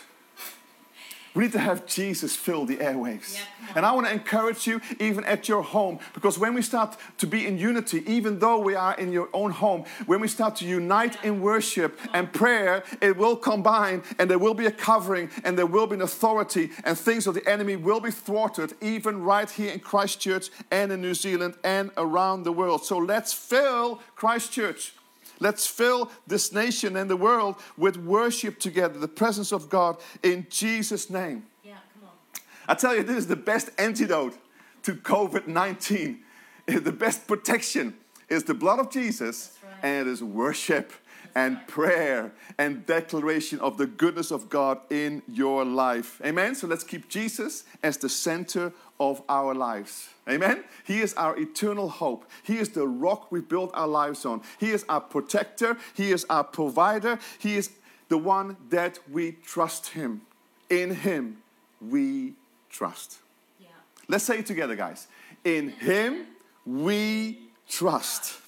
We 1.33 1.45
need 1.45 1.51
to 1.53 1.59
have 1.59 1.87
Jesus 1.87 2.35
fill 2.35 2.65
the 2.65 2.77
airwaves. 2.77 3.33
Yeah, 3.33 3.41
and 3.75 3.85
I 3.85 3.91
want 3.93 4.05
to 4.05 4.13
encourage 4.13 4.67
you, 4.67 4.81
even 4.99 5.23
at 5.23 5.49
your 5.49 5.63
home, 5.63 5.97
because 6.13 6.37
when 6.37 6.53
we 6.53 6.61
start 6.61 6.95
to 7.17 7.25
be 7.25 7.47
in 7.47 7.57
unity, 7.57 8.03
even 8.05 8.37
though 8.37 8.59
we 8.59 8.75
are 8.75 8.95
in 8.95 9.11
your 9.11 9.29
own 9.33 9.49
home, 9.49 9.85
when 10.05 10.19
we 10.19 10.27
start 10.27 10.55
to 10.57 10.65
unite 10.65 11.23
in 11.23 11.41
worship 11.41 11.99
and 12.13 12.31
prayer, 12.31 12.83
it 13.01 13.17
will 13.17 13.35
combine 13.35 14.03
and 14.19 14.29
there 14.29 14.37
will 14.37 14.53
be 14.53 14.67
a 14.67 14.71
covering 14.71 15.29
and 15.43 15.57
there 15.57 15.65
will 15.65 15.87
be 15.87 15.95
an 15.95 16.01
authority 16.03 16.69
and 16.83 16.97
things 16.97 17.25
of 17.25 17.33
the 17.33 17.47
enemy 17.49 17.75
will 17.77 17.99
be 17.99 18.11
thwarted, 18.11 18.73
even 18.79 19.23
right 19.23 19.49
here 19.49 19.73
in 19.73 19.79
Christchurch 19.79 20.49
and 20.69 20.91
in 20.91 21.01
New 21.01 21.15
Zealand 21.15 21.55
and 21.63 21.89
around 21.97 22.43
the 22.43 22.51
world. 22.51 22.85
So 22.85 22.99
let's 22.99 23.33
fill 23.33 24.01
Christchurch 24.15 24.93
Let's 25.39 25.67
fill 25.67 26.11
this 26.27 26.53
nation 26.53 26.95
and 26.95 27.09
the 27.09 27.17
world 27.17 27.55
with 27.77 27.97
worship 27.97 28.59
together, 28.59 28.99
the 28.99 29.07
presence 29.07 29.51
of 29.51 29.69
God 29.69 29.97
in 30.21 30.47
Jesus' 30.49 31.09
name. 31.09 31.45
Yeah, 31.63 31.73
come 31.93 32.09
on. 32.09 32.41
I 32.67 32.75
tell 32.75 32.95
you, 32.95 33.03
this 33.03 33.17
is 33.17 33.27
the 33.27 33.35
best 33.35 33.69
antidote 33.77 34.37
to 34.83 34.95
COVID 34.95 35.47
19. 35.47 36.19
The 36.65 36.93
best 36.93 37.27
protection 37.27 37.93
is 38.29 38.45
the 38.45 38.53
blood 38.53 38.79
of 38.79 38.89
Jesus, 38.89 39.57
right. 39.61 39.73
and 39.83 40.07
it 40.07 40.11
is 40.11 40.23
worship 40.23 40.93
and 41.35 41.65
prayer 41.67 42.31
and 42.57 42.85
declaration 42.85 43.59
of 43.59 43.77
the 43.77 43.87
goodness 43.87 44.31
of 44.31 44.49
God 44.49 44.79
in 44.89 45.21
your 45.27 45.65
life. 45.65 46.21
Amen. 46.23 46.55
So 46.55 46.67
let's 46.67 46.83
keep 46.83 47.09
Jesus 47.09 47.63
as 47.81 47.97
the 47.97 48.09
center 48.09 48.71
of 48.99 49.21
our 49.27 49.53
lives. 49.53 50.09
Amen. 50.29 50.63
He 50.85 51.01
is 51.01 51.13
our 51.15 51.37
eternal 51.37 51.89
hope. 51.89 52.25
He 52.43 52.57
is 52.57 52.69
the 52.69 52.87
rock 52.87 53.31
we 53.31 53.41
build 53.41 53.71
our 53.73 53.87
lives 53.87 54.25
on. 54.25 54.41
He 54.59 54.71
is 54.71 54.85
our 54.87 55.01
protector. 55.01 55.77
He 55.93 56.11
is 56.11 56.25
our 56.29 56.43
provider. 56.43 57.19
He 57.39 57.55
is 57.55 57.71
the 58.09 58.17
one 58.17 58.55
that 58.69 58.99
we 59.11 59.33
trust 59.43 59.87
Him. 59.87 60.21
In 60.69 60.95
Him 60.95 61.37
we 61.81 62.33
trust. 62.69 63.17
Yeah. 63.59 63.67
Let's 64.07 64.23
say 64.23 64.39
it 64.39 64.45
together, 64.45 64.75
guys. 64.75 65.07
In 65.43 65.69
Him 65.69 66.27
we 66.65 67.39
trust. 67.67 68.39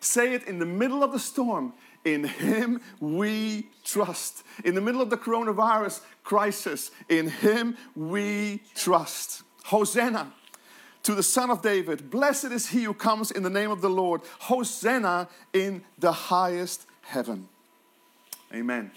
Say 0.00 0.34
it 0.34 0.44
in 0.44 0.58
the 0.58 0.66
middle 0.66 1.02
of 1.02 1.12
the 1.12 1.18
storm. 1.18 1.72
In 2.04 2.24
Him 2.24 2.80
we 3.00 3.68
trust. 3.84 4.44
In 4.64 4.74
the 4.74 4.80
middle 4.80 5.00
of 5.00 5.10
the 5.10 5.16
coronavirus 5.16 6.00
crisis, 6.24 6.90
in 7.08 7.28
Him 7.28 7.76
we 7.94 8.62
trust. 8.74 9.42
Hosanna 9.64 10.32
to 11.02 11.14
the 11.14 11.22
Son 11.22 11.50
of 11.50 11.62
David. 11.62 12.10
Blessed 12.10 12.46
is 12.46 12.68
He 12.68 12.84
who 12.84 12.94
comes 12.94 13.30
in 13.30 13.42
the 13.42 13.50
name 13.50 13.70
of 13.70 13.80
the 13.80 13.90
Lord. 13.90 14.22
Hosanna 14.40 15.28
in 15.52 15.82
the 15.98 16.12
highest 16.12 16.86
heaven. 17.02 17.48
Amen. 18.52 18.90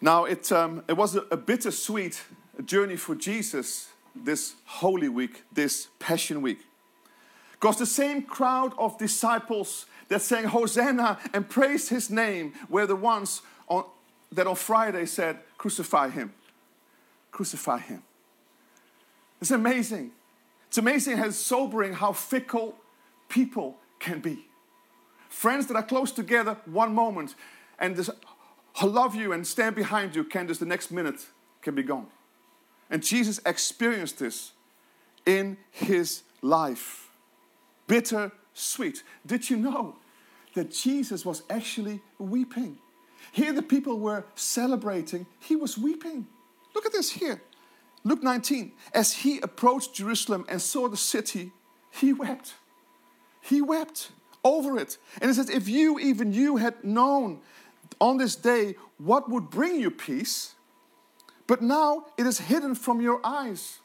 Now, 0.00 0.24
it, 0.24 0.52
um, 0.52 0.84
it 0.88 0.96
was 0.96 1.16
a, 1.16 1.22
a 1.30 1.36
bittersweet 1.36 2.22
journey 2.64 2.96
for 2.96 3.14
Jesus 3.14 3.88
this 4.14 4.54
Holy 4.64 5.08
Week, 5.08 5.42
this 5.52 5.88
Passion 5.98 6.42
Week. 6.42 6.60
Because 7.52 7.78
the 7.78 7.86
same 7.86 8.22
crowd 8.22 8.74
of 8.78 8.98
disciples 8.98 9.86
that 10.08 10.22
sang 10.22 10.44
Hosanna 10.44 11.18
and 11.32 11.48
praised 11.48 11.88
his 11.88 12.10
name 12.10 12.52
were 12.68 12.86
the 12.86 12.96
ones 12.96 13.42
on, 13.68 13.84
that 14.32 14.46
on 14.46 14.56
Friday 14.56 15.06
said, 15.06 15.38
Crucify 15.58 16.10
him. 16.10 16.32
Crucify 17.30 17.78
him. 17.78 18.02
It's 19.40 19.50
amazing. 19.50 20.12
It's 20.68 20.78
amazing 20.78 21.18
how 21.18 21.30
sobering 21.30 21.94
how 21.94 22.12
fickle 22.12 22.76
people 23.28 23.76
can 23.98 24.20
be. 24.20 24.46
Friends 25.28 25.66
that 25.66 25.76
are 25.76 25.82
close 25.82 26.12
together 26.12 26.56
one 26.66 26.94
moment 26.94 27.34
and 27.78 28.08
I 28.80 28.84
love 28.86 29.14
you 29.14 29.32
and 29.32 29.46
stand 29.46 29.74
behind 29.74 30.14
you 30.14 30.24
can 30.24 30.48
just 30.48 30.60
the 30.60 30.66
next 30.66 30.90
minute 30.90 31.26
can 31.62 31.74
be 31.74 31.82
gone. 31.82 32.06
And 32.90 33.02
Jesus 33.02 33.40
experienced 33.44 34.18
this 34.18 34.52
in 35.24 35.56
his 35.70 36.22
life. 36.42 37.10
Bitter 37.86 38.32
sweet. 38.56 39.02
Did 39.24 39.48
you 39.50 39.56
know 39.56 39.96
that 40.54 40.70
Jesus 40.70 41.24
was 41.24 41.42
actually 41.50 42.00
weeping? 42.18 42.78
Here 43.32 43.52
the 43.52 43.62
people 43.62 43.98
were 43.98 44.24
celebrating, 44.34 45.26
he 45.40 45.56
was 45.56 45.76
weeping. 45.76 46.26
Look 46.74 46.86
at 46.86 46.92
this 46.92 47.10
here. 47.10 47.40
Luke 48.04 48.22
19. 48.22 48.72
As 48.94 49.12
he 49.12 49.40
approached 49.40 49.94
Jerusalem 49.94 50.44
and 50.48 50.62
saw 50.62 50.88
the 50.88 50.96
city, 50.96 51.52
he 51.90 52.12
wept. 52.12 52.54
He 53.40 53.60
wept 53.60 54.10
over 54.44 54.78
it. 54.78 54.98
And 55.20 55.30
it 55.30 55.34
says, 55.34 55.50
if 55.50 55.68
you, 55.68 55.98
even 55.98 56.32
you, 56.32 56.56
had 56.56 56.84
known 56.84 57.40
on 58.00 58.18
this 58.18 58.36
day 58.36 58.76
what 58.98 59.28
would 59.28 59.50
bring 59.50 59.80
you 59.80 59.90
peace, 59.90 60.54
but 61.46 61.62
now 61.62 62.06
it 62.16 62.26
is 62.26 62.38
hidden 62.38 62.74
from 62.74 63.00
your 63.00 63.20
eyes. 63.24 63.80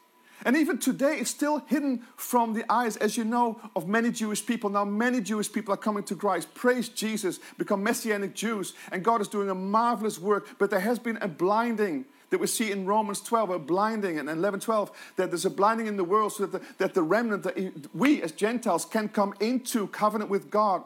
And 0.46 0.58
even 0.58 0.78
today, 0.78 1.18
it's 1.20 1.30
still 1.30 1.60
hidden 1.68 2.04
from 2.16 2.54
the 2.54 2.70
eyes, 2.72 2.98
as 2.98 3.18
you 3.18 3.24
know, 3.24 3.60
of 3.76 3.88
many 3.88 4.12
Jewish 4.12 4.46
people. 4.46 4.70
Now, 4.70 4.86
many 4.86 5.22
Jewish 5.22 5.52
people 5.52 5.74
are 5.74 5.78
coming 5.78 6.04
to 6.06 6.16
Christ. 6.16 6.54
Praise 6.54 6.90
Jesus, 6.90 7.40
become 7.58 7.84
Messianic 7.84 8.34
Jews, 8.34 8.74
and 8.92 9.04
God 9.04 9.22
is 9.22 9.28
doing 9.28 9.50
a 9.50 9.56
marvelous 9.56 10.20
work. 10.20 10.48
But 10.58 10.70
there 10.70 10.80
has 10.80 11.00
been 11.00 11.18
a 11.18 11.28
blinding 11.28 12.06
that 12.32 12.40
we 12.40 12.48
see 12.48 12.72
in 12.72 12.86
Romans 12.86 13.22
12, 13.22 13.50
a 13.50 13.60
blinding, 13.60 14.18
and 14.18 14.30
11 14.30 14.62
12, 14.62 14.92
that 15.18 15.30
there's 15.30 15.46
a 15.46 15.50
blinding 15.50 15.88
in 15.88 15.98
the 15.98 16.04
world 16.04 16.34
so 16.34 16.46
that 16.46 16.60
the, 16.60 16.66
that 16.78 16.94
the 16.94 17.04
remnant, 17.04 17.44
that 17.44 17.90
we 17.94 18.22
as 18.22 18.32
Gentiles, 18.32 18.86
can 18.86 19.10
come 19.10 19.34
into 19.40 19.88
covenant 19.88 20.30
with 20.30 20.50
God. 20.50 20.84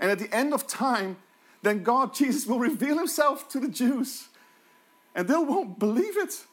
And 0.00 0.10
at 0.10 0.18
the 0.18 0.32
end 0.34 0.54
of 0.54 0.66
time, 0.66 1.16
then 1.62 1.82
God, 1.82 2.14
Jesus, 2.14 2.46
will 2.46 2.60
reveal 2.60 2.96
himself 2.96 3.48
to 3.50 3.60
the 3.60 3.68
Jews 3.68 4.28
and 5.18 5.26
they 5.26 5.34
won't 5.34 5.80
believe 5.80 6.16
it. 6.16 6.44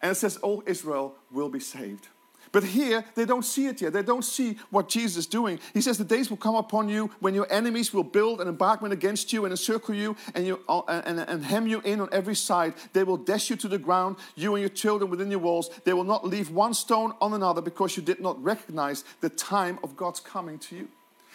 And 0.00 0.12
it 0.12 0.14
says, 0.16 0.36
All 0.38 0.62
Israel 0.66 1.14
will 1.30 1.48
be 1.48 1.60
saved. 1.60 2.08
But 2.50 2.64
here, 2.64 3.04
they 3.14 3.24
don't 3.24 3.44
see 3.44 3.66
it 3.66 3.80
yet. 3.80 3.92
They 3.92 4.02
don't 4.02 4.24
see 4.24 4.56
what 4.70 4.88
Jesus 4.88 5.18
is 5.18 5.26
doing. 5.26 5.60
He 5.74 5.80
says, 5.80 5.98
The 5.98 6.04
days 6.04 6.30
will 6.30 6.36
come 6.36 6.54
upon 6.54 6.88
you 6.88 7.10
when 7.20 7.34
your 7.34 7.46
enemies 7.50 7.92
will 7.92 8.04
build 8.04 8.40
an 8.40 8.48
embankment 8.48 8.92
against 8.92 9.32
you 9.32 9.44
and 9.44 9.52
encircle 9.52 9.94
you 9.94 10.16
and, 10.34 10.46
you, 10.46 10.60
uh, 10.68 11.02
and, 11.04 11.20
and 11.20 11.44
hem 11.44 11.66
you 11.66 11.80
in 11.82 12.00
on 12.00 12.08
every 12.12 12.34
side. 12.34 12.74
They 12.92 13.04
will 13.04 13.16
dash 13.16 13.50
you 13.50 13.56
to 13.56 13.68
the 13.68 13.78
ground, 13.78 14.16
you 14.34 14.54
and 14.54 14.62
your 14.62 14.70
children 14.70 15.10
within 15.10 15.30
your 15.30 15.40
walls. 15.40 15.70
They 15.84 15.92
will 15.92 16.04
not 16.04 16.26
leave 16.26 16.50
one 16.50 16.74
stone 16.74 17.12
on 17.20 17.34
another 17.34 17.60
because 17.60 17.96
you 17.96 18.02
did 18.02 18.20
not 18.20 18.42
recognize 18.42 19.04
the 19.20 19.30
time 19.30 19.78
of 19.82 19.96
God's 19.96 20.20
coming 20.20 20.58
to 20.60 20.76
you. 20.76 20.88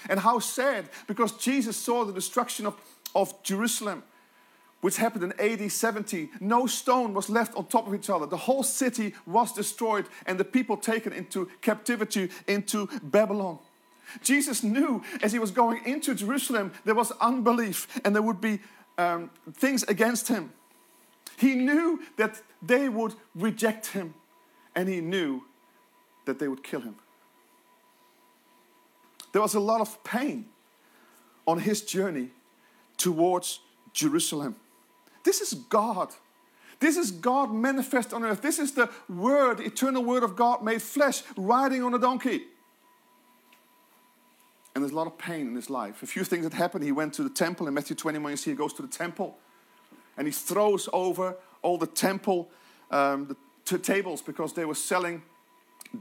And 0.10 0.20
how 0.20 0.40
sad, 0.40 0.90
because 1.08 1.32
Jesus 1.34 1.78
saw 1.78 2.04
the 2.04 2.14
destruction 2.14 2.66
of, 2.66 2.76
of 3.16 3.42
Jerusalem 3.44 4.04
which 4.84 4.98
happened 4.98 5.24
in 5.24 5.40
AD 5.40 5.72
70, 5.72 6.30
no 6.42 6.68
stone 6.68 7.14
was 7.14 7.30
left 7.30 7.56
on 7.56 7.66
top 7.68 7.88
of 7.88 7.96
each 7.96 8.10
other. 8.10 8.26
The 8.26 8.36
whole 8.36 8.64
city 8.64 9.14
was 9.26 9.54
destroyed 9.54 10.08
and 10.26 10.38
the 10.38 10.44
people 10.44 10.76
taken 10.76 11.14
into 11.14 11.50
captivity 11.62 12.30
into 12.50 12.90
Babylon. 13.02 13.60
Jesus 14.22 14.62
knew 14.62 15.02
as 15.22 15.32
he 15.32 15.40
was 15.40 15.52
going 15.52 15.86
into 15.86 16.14
Jerusalem 16.14 16.74
there 16.84 16.96
was 16.96 17.12
unbelief 17.22 17.88
and 18.04 18.14
there 18.14 18.22
would 18.22 18.42
be 18.42 18.60
um, 18.98 19.30
things 19.54 19.84
against 19.84 20.28
him. 20.28 20.52
He 21.38 21.56
knew 21.56 22.02
that 22.18 22.42
they 22.62 22.90
would 22.90 23.14
reject 23.36 23.88
him 23.88 24.14
and 24.76 24.90
he 24.90 25.00
knew 25.00 25.46
that 26.26 26.40
they 26.40 26.50
would 26.50 26.62
kill 26.62 26.82
him. 26.82 26.98
There 29.32 29.42
was 29.42 29.54
a 29.54 29.62
lot 29.62 29.80
of 29.80 30.04
pain 30.04 30.48
on 31.48 31.60
his 31.60 31.82
journey 31.84 32.32
towards 32.98 33.62
Jerusalem. 33.94 34.58
This 35.24 35.42
is 35.42 35.54
God. 35.54 36.10
This 36.80 36.98
is 36.98 37.12
God 37.12 37.54
manifest 37.54 38.14
on 38.14 38.24
earth. 38.24 38.42
This 38.42 38.60
is 38.60 38.74
the 38.74 38.90
Word, 39.08 39.60
eternal 39.60 40.04
Word 40.04 40.24
of 40.24 40.36
God 40.36 40.64
made 40.64 40.82
flesh, 40.82 41.24
riding 41.38 41.82
on 41.84 41.94
a 41.94 42.00
donkey. 42.00 42.44
And 44.76 44.84
there's 44.84 44.92
a 44.92 44.96
lot 44.96 45.08
of 45.08 45.18
pain 45.18 45.48
in 45.48 45.56
his 45.56 45.70
life. 45.70 46.02
A 46.02 46.08
few 46.08 46.24
things 46.24 46.44
that 46.44 46.54
happened. 46.54 46.84
He 46.84 46.92
went 46.92 47.14
to 47.14 47.24
the 47.24 47.30
temple 47.30 47.68
in 47.68 47.74
Matthew 47.74 47.96
21. 47.96 48.32
You 48.32 48.38
see, 48.38 48.50
he 48.52 48.58
goes 48.58 48.74
to 48.74 48.82
the 48.82 48.88
temple 48.88 49.38
and 50.18 50.28
he 50.28 50.34
throws 50.34 50.90
over 50.92 51.36
all 51.62 51.78
the 51.78 51.88
temple 51.88 52.50
um, 52.92 53.28
the 53.28 53.36
t- 53.66 53.82
tables 53.82 54.22
because 54.22 54.54
they 54.54 54.66
were 54.66 54.76
selling 54.76 55.22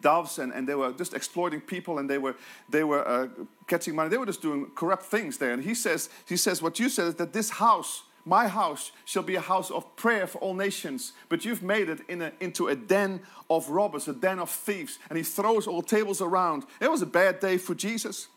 doves 0.01 0.39
and, 0.39 0.53
and 0.53 0.67
they 0.67 0.75
were 0.75 0.93
just 0.93 1.15
exploiting 1.15 1.61
people 1.61 1.99
and 1.99 2.09
they 2.09 2.19
were 2.19 2.35
they 2.69 2.85
were 2.85 3.07
uh, 3.07 3.29
catching 3.67 3.95
money. 3.95 4.09
They 4.09 4.19
were 4.19 4.27
just 4.27 4.43
doing 4.43 4.67
corrupt 4.75 5.05
things 5.05 5.39
there. 5.39 5.53
And 5.53 5.63
he 5.63 5.75
says 5.75 6.09
he 6.27 6.37
says 6.37 6.63
what 6.63 6.79
you 6.79 6.89
said 6.89 7.07
is 7.09 7.15
that 7.17 7.33
this 7.33 7.51
house 7.51 8.03
my 8.25 8.47
house 8.47 8.93
shall 9.05 9.23
be 9.23 9.35
a 9.35 9.41
house 9.41 9.71
of 9.71 9.97
prayer 9.97 10.27
for 10.27 10.39
all 10.39 10.55
nations, 10.55 11.13
but 11.29 11.45
you've 11.45 11.63
made 11.63 11.89
it 11.89 12.01
in 12.09 12.23
a, 12.23 12.33
into 12.41 12.69
a 12.69 12.77
den 12.77 13.21
of 13.51 13.69
robbers, 13.69 14.07
a 14.07 14.13
den 14.13 14.39
of 14.39 14.49
thieves. 14.49 14.99
And 15.09 15.17
he 15.17 15.25
throws 15.25 15.67
all 15.67 15.83
tables 15.83 16.21
around. 16.21 16.65
It 16.81 16.91
was 16.91 17.03
a 17.03 17.07
bad 17.07 17.41
day 17.41 17.59
for 17.59 17.75
Jesus. 17.75 18.29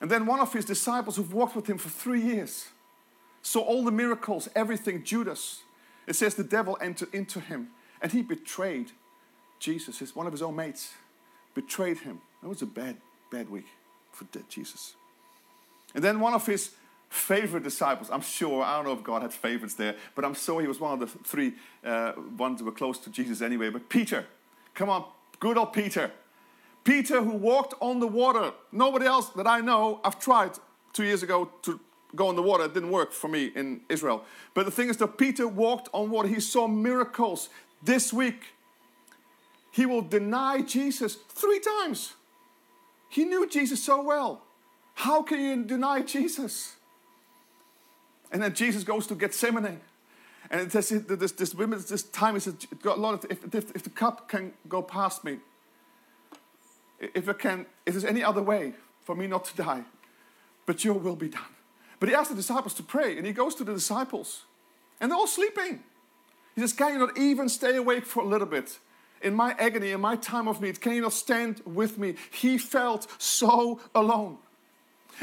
And 0.00 0.10
then 0.10 0.26
one 0.26 0.40
of 0.40 0.52
his 0.52 0.64
disciples 0.64 1.16
who've 1.16 1.32
walked 1.32 1.56
with 1.56 1.66
him 1.66 1.78
for 1.78 1.88
three 1.88 2.20
years 2.20 2.68
saw 3.40 3.60
all 3.60 3.84
the 3.84 3.92
miracles, 3.92 4.48
everything, 4.54 5.04
Judas. 5.04 5.62
It 6.06 6.14
says 6.14 6.34
the 6.34 6.44
devil 6.44 6.76
entered 6.80 7.14
into 7.14 7.40
him 7.40 7.68
and 8.02 8.12
he 8.12 8.20
betrayed 8.20 8.90
Jesus. 9.58 10.00
His, 10.00 10.14
one 10.14 10.26
of 10.26 10.32
his 10.32 10.42
own 10.42 10.56
mates 10.56 10.92
betrayed 11.54 11.98
him. 11.98 12.20
That 12.42 12.48
was 12.48 12.62
a 12.62 12.66
bad, 12.66 12.96
bad 13.30 13.48
week 13.48 13.66
for 14.12 14.26
Jesus. 14.48 14.94
And 15.94 16.02
then 16.02 16.20
one 16.20 16.34
of 16.34 16.46
his 16.46 16.70
favorite 17.12 17.62
disciples. 17.62 18.08
I'm 18.10 18.22
sure, 18.22 18.62
I 18.62 18.76
don't 18.76 18.86
know 18.86 18.92
if 18.92 19.02
God 19.02 19.20
had 19.20 19.34
favorites 19.34 19.74
there, 19.74 19.96
but 20.14 20.24
I'm 20.24 20.32
sure 20.32 20.62
he 20.62 20.66
was 20.66 20.80
one 20.80 20.94
of 20.94 21.00
the 21.00 21.06
three 21.06 21.52
uh, 21.84 22.12
ones 22.38 22.60
who 22.60 22.66
were 22.66 22.72
close 22.72 22.96
to 22.98 23.10
Jesus 23.10 23.42
anyway. 23.42 23.68
But 23.68 23.90
Peter, 23.90 24.24
come 24.74 24.88
on, 24.88 25.04
good 25.38 25.58
old 25.58 25.74
Peter. 25.74 26.10
Peter, 26.84 27.22
who 27.22 27.32
walked 27.32 27.74
on 27.80 28.00
the 28.00 28.06
water. 28.06 28.52
Nobody 28.72 29.04
else 29.04 29.28
that 29.30 29.46
I 29.46 29.60
know, 29.60 30.00
I've 30.02 30.18
tried 30.18 30.52
two 30.94 31.04
years 31.04 31.22
ago 31.22 31.50
to 31.62 31.78
go 32.16 32.28
on 32.28 32.34
the 32.34 32.42
water. 32.42 32.64
It 32.64 32.72
didn't 32.72 32.90
work 32.90 33.12
for 33.12 33.28
me 33.28 33.52
in 33.54 33.82
Israel. 33.90 34.24
But 34.54 34.64
the 34.64 34.72
thing 34.72 34.88
is 34.88 34.96
that 34.96 35.18
Peter 35.18 35.46
walked 35.46 35.90
on 35.92 36.10
water. 36.10 36.28
He 36.28 36.40
saw 36.40 36.66
miracles. 36.66 37.50
This 37.82 38.10
week, 38.10 38.54
he 39.70 39.84
will 39.84 40.02
deny 40.02 40.62
Jesus 40.62 41.16
three 41.28 41.60
times. 41.60 42.14
He 43.10 43.24
knew 43.24 43.46
Jesus 43.46 43.84
so 43.84 44.02
well. 44.02 44.42
How 44.94 45.22
can 45.22 45.40
you 45.40 45.62
deny 45.64 46.00
Jesus? 46.00 46.76
And 48.32 48.42
then 48.42 48.54
Jesus 48.54 48.82
goes 48.82 49.06
to 49.08 49.14
Gethsemane. 49.14 49.80
And 50.50 50.60
it 50.60 50.72
says 50.72 50.88
this, 50.88 51.32
this 51.32 51.52
this 51.52 52.02
time, 52.02 52.34
he 52.34 52.40
says, 52.40 52.54
a 52.84 52.88
lot 52.90 53.14
of, 53.14 53.30
if, 53.30 53.54
if, 53.54 53.76
if 53.76 53.82
the 53.82 53.90
cup 53.90 54.28
can 54.28 54.52
go 54.68 54.82
past 54.82 55.22
me, 55.22 55.38
if 56.98 57.28
it 57.28 57.38
can, 57.38 57.66
if 57.86 57.94
there's 57.94 58.04
any 58.04 58.22
other 58.22 58.42
way 58.42 58.74
for 59.02 59.14
me 59.14 59.26
not 59.26 59.44
to 59.46 59.56
die, 59.56 59.82
but 60.66 60.84
your 60.84 60.94
will 60.94 61.16
be 61.16 61.28
done. 61.28 61.42
But 62.00 62.08
he 62.08 62.14
asks 62.14 62.30
the 62.30 62.34
disciples 62.34 62.74
to 62.74 62.82
pray, 62.82 63.16
and 63.16 63.26
he 63.26 63.32
goes 63.32 63.54
to 63.56 63.64
the 63.64 63.72
disciples, 63.72 64.42
and 65.00 65.10
they're 65.10 65.18
all 65.18 65.26
sleeping. 65.26 65.82
He 66.54 66.60
says, 66.60 66.72
Can 66.72 66.94
you 66.94 66.98
not 66.98 67.16
even 67.16 67.48
stay 67.48 67.76
awake 67.76 68.04
for 68.04 68.22
a 68.22 68.26
little 68.26 68.46
bit? 68.46 68.78
In 69.22 69.34
my 69.34 69.54
agony, 69.58 69.92
in 69.92 70.00
my 70.00 70.16
time 70.16 70.48
of 70.48 70.60
need, 70.60 70.80
can 70.80 70.94
you 70.94 71.02
not 71.02 71.12
stand 71.12 71.62
with 71.64 71.96
me? 71.96 72.14
He 72.30 72.58
felt 72.58 73.06
so 73.18 73.80
alone. 73.94 74.38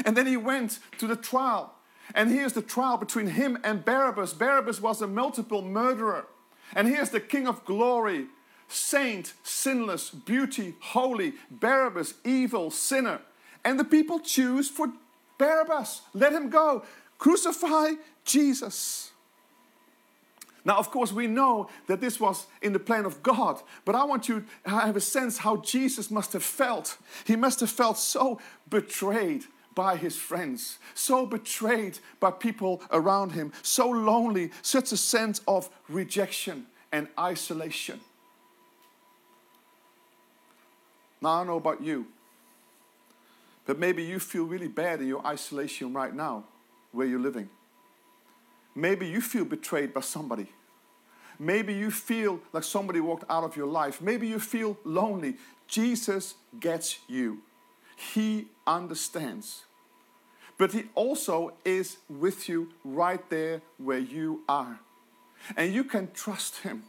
And 0.04 0.16
then 0.16 0.26
he 0.26 0.36
went 0.36 0.78
to 0.98 1.06
the 1.06 1.16
trial 1.16 1.74
and 2.14 2.30
here's 2.30 2.52
the 2.52 2.62
trial 2.62 2.96
between 2.96 3.28
him 3.28 3.58
and 3.64 3.84
Barabbas. 3.84 4.32
Barabbas 4.32 4.80
was 4.80 5.02
a 5.02 5.06
multiple 5.06 5.62
murderer. 5.62 6.26
And 6.74 6.88
here's 6.88 7.10
the 7.10 7.20
King 7.20 7.48
of 7.48 7.64
glory, 7.64 8.26
saint, 8.68 9.34
sinless, 9.42 10.10
beauty, 10.10 10.74
holy, 10.80 11.34
Barabbas, 11.50 12.14
evil, 12.24 12.70
sinner. 12.70 13.20
And 13.64 13.78
the 13.78 13.84
people 13.84 14.20
choose 14.20 14.68
for 14.68 14.92
Barabbas. 15.38 16.02
Let 16.14 16.32
him 16.32 16.48
go. 16.48 16.84
Crucify 17.18 17.92
Jesus. 18.24 19.10
Now, 20.64 20.76
of 20.76 20.90
course, 20.90 21.12
we 21.12 21.26
know 21.26 21.68
that 21.86 22.00
this 22.00 22.20
was 22.20 22.46
in 22.60 22.72
the 22.72 22.78
plan 22.78 23.06
of 23.06 23.22
God, 23.22 23.62
but 23.84 23.94
I 23.94 24.04
want 24.04 24.28
you 24.28 24.44
to 24.64 24.70
have 24.70 24.96
a 24.96 25.00
sense 25.00 25.38
how 25.38 25.56
Jesus 25.56 26.10
must 26.10 26.34
have 26.34 26.42
felt. 26.42 26.98
He 27.24 27.34
must 27.34 27.60
have 27.60 27.70
felt 27.70 27.98
so 27.98 28.40
betrayed 28.68 29.44
by 29.80 29.96
his 29.96 30.14
friends, 30.14 30.78
so 30.92 31.24
betrayed 31.24 31.98
by 32.20 32.30
people 32.30 32.82
around 32.90 33.32
him, 33.32 33.50
so 33.62 33.88
lonely, 33.88 34.50
such 34.60 34.92
a 34.92 34.96
sense 34.98 35.40
of 35.48 35.70
rejection 35.88 36.66
and 36.92 37.08
isolation. 37.18 37.98
Now, 41.22 41.30
I 41.30 41.38
don't 41.38 41.46
know 41.46 41.56
about 41.56 41.82
you, 41.82 42.08
but 43.64 43.78
maybe 43.78 44.02
you 44.02 44.18
feel 44.18 44.44
really 44.44 44.68
bad 44.68 45.00
in 45.00 45.08
your 45.08 45.26
isolation 45.26 45.94
right 45.94 46.14
now 46.14 46.44
where 46.92 47.06
you're 47.06 47.18
living. 47.18 47.48
Maybe 48.74 49.06
you 49.06 49.22
feel 49.22 49.46
betrayed 49.46 49.94
by 49.94 50.02
somebody. 50.02 50.48
Maybe 51.38 51.72
you 51.72 51.90
feel 51.90 52.38
like 52.52 52.64
somebody 52.64 53.00
walked 53.00 53.24
out 53.30 53.44
of 53.44 53.56
your 53.56 53.66
life. 53.66 54.02
Maybe 54.02 54.28
you 54.28 54.40
feel 54.40 54.76
lonely. 54.84 55.38
Jesus 55.66 56.34
gets 56.60 56.98
you, 57.08 57.38
He 57.96 58.48
understands. 58.66 59.64
But 60.60 60.72
He 60.72 60.84
also 60.94 61.54
is 61.64 61.96
with 62.10 62.46
you 62.46 62.68
right 62.84 63.30
there 63.30 63.62
where 63.78 63.98
you 63.98 64.42
are. 64.46 64.78
And 65.56 65.72
you 65.72 65.84
can 65.84 66.10
trust 66.12 66.58
Him. 66.58 66.82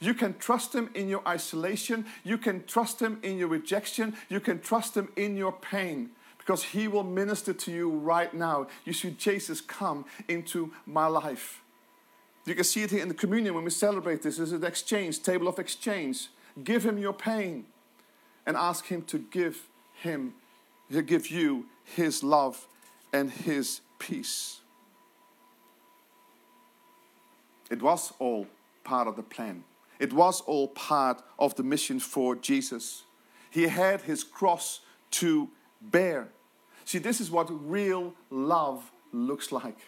You 0.00 0.14
can 0.14 0.38
trust 0.38 0.74
Him 0.74 0.88
in 0.94 1.10
your 1.10 1.20
isolation. 1.28 2.06
You 2.24 2.38
can 2.38 2.64
trust 2.64 3.00
Him 3.00 3.18
in 3.22 3.36
your 3.36 3.48
rejection. 3.48 4.16
You 4.30 4.40
can 4.40 4.60
trust 4.60 4.96
Him 4.96 5.10
in 5.14 5.36
your 5.36 5.52
pain 5.52 6.08
because 6.38 6.62
He 6.62 6.88
will 6.88 7.04
minister 7.04 7.52
to 7.52 7.70
you 7.70 7.90
right 7.90 8.32
now. 8.32 8.66
You 8.86 8.94
see, 8.94 9.10
Jesus 9.10 9.60
come 9.60 10.06
into 10.26 10.72
my 10.86 11.06
life. 11.06 11.60
You 12.46 12.54
can 12.54 12.64
see 12.64 12.82
it 12.82 12.90
here 12.90 13.02
in 13.02 13.08
the 13.08 13.14
communion 13.14 13.52
when 13.54 13.64
we 13.64 13.70
celebrate 13.70 14.22
this. 14.22 14.38
This 14.38 14.48
is 14.48 14.52
an 14.54 14.64
exchange, 14.64 15.22
table 15.22 15.48
of 15.48 15.58
exchange. 15.58 16.28
Give 16.64 16.82
Him 16.82 16.96
your 16.96 17.12
pain 17.12 17.66
and 18.46 18.56
ask 18.56 18.86
Him 18.86 19.02
to 19.02 19.18
give 19.18 19.68
Him, 19.92 20.32
to 20.90 21.02
give 21.02 21.28
you 21.28 21.66
His 21.84 22.22
love 22.22 22.66
and 23.12 23.30
His 23.30 23.80
peace. 23.98 24.60
It 27.70 27.82
was 27.82 28.12
all 28.18 28.46
part 28.84 29.08
of 29.08 29.16
the 29.16 29.22
plan. 29.22 29.64
It 29.98 30.12
was 30.12 30.40
all 30.42 30.68
part 30.68 31.22
of 31.38 31.54
the 31.56 31.62
mission 31.62 32.00
for 32.00 32.36
Jesus. 32.36 33.02
He 33.50 33.64
had 33.64 34.02
his 34.02 34.24
cross 34.24 34.80
to 35.12 35.48
bear. 35.80 36.28
See, 36.84 36.98
this 36.98 37.20
is 37.20 37.30
what 37.30 37.48
real 37.68 38.14
love 38.30 38.90
looks 39.12 39.52
like. 39.52 39.78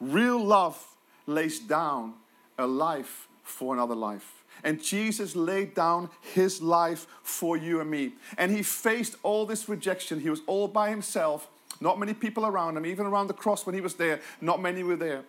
Real 0.00 0.42
love 0.42 0.84
lays 1.26 1.58
down 1.60 2.14
a 2.58 2.66
life 2.66 3.28
for 3.42 3.74
another 3.74 3.94
life. 3.94 4.44
And 4.62 4.82
Jesus 4.82 5.36
laid 5.36 5.74
down 5.74 6.08
his 6.20 6.62
life 6.62 7.06
for 7.22 7.56
you 7.56 7.80
and 7.80 7.90
me. 7.90 8.14
And 8.38 8.50
he 8.50 8.62
faced 8.62 9.16
all 9.22 9.44
this 9.46 9.68
rejection. 9.68 10.20
He 10.20 10.30
was 10.30 10.40
all 10.46 10.68
by 10.68 10.90
himself, 10.90 11.48
not 11.80 11.98
many 11.98 12.14
people 12.14 12.46
around 12.46 12.76
him, 12.76 12.86
even 12.86 13.06
around 13.06 13.26
the 13.26 13.34
cross 13.34 13.66
when 13.66 13.74
he 13.74 13.80
was 13.80 13.94
there, 13.94 14.20
not 14.40 14.60
many 14.60 14.82
were 14.82 14.96
there. 14.96 15.24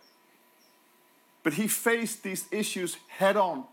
But 1.43 1.53
he 1.53 1.67
faced 1.67 2.23
these 2.23 2.45
issues 2.51 2.97
head 3.07 3.37
on. 3.37 3.65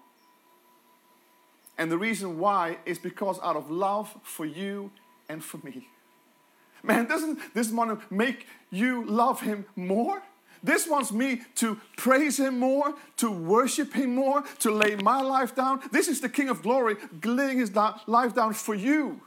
And 1.78 1.90
the 1.90 1.98
reason 1.98 2.38
why 2.38 2.78
is 2.85 2.98
because 2.98 3.38
out 3.42 3.56
of 3.56 3.70
love 3.70 4.14
for 4.22 4.44
you 4.44 4.90
and 5.28 5.42
for 5.42 5.58
me. 5.58 5.88
Man, 6.82 7.06
doesn't 7.06 7.54
this 7.54 7.70
to 7.70 7.98
make 8.11 8.46
you 8.70 9.04
love 9.06 9.40
him 9.40 9.64
more? 9.76 10.22
This 10.62 10.87
wants 10.87 11.11
me 11.12 11.42
to 11.56 11.80
praise 11.96 12.38
him 12.38 12.58
more, 12.58 12.94
to 13.16 13.30
worship 13.30 13.94
him 13.94 14.14
more, 14.14 14.44
to 14.61 14.70
lay 14.70 14.94
my 14.96 15.20
life 15.20 15.56
down. 15.56 15.80
This 15.90 16.08
is 16.08 16.20
the 16.20 16.28
King 16.28 16.48
of 16.48 16.62
glory 16.62 16.96
laying 17.24 17.58
his 17.58 17.74
life 17.74 18.35
down 18.35 18.52
for 18.52 18.74
you. 18.74 19.20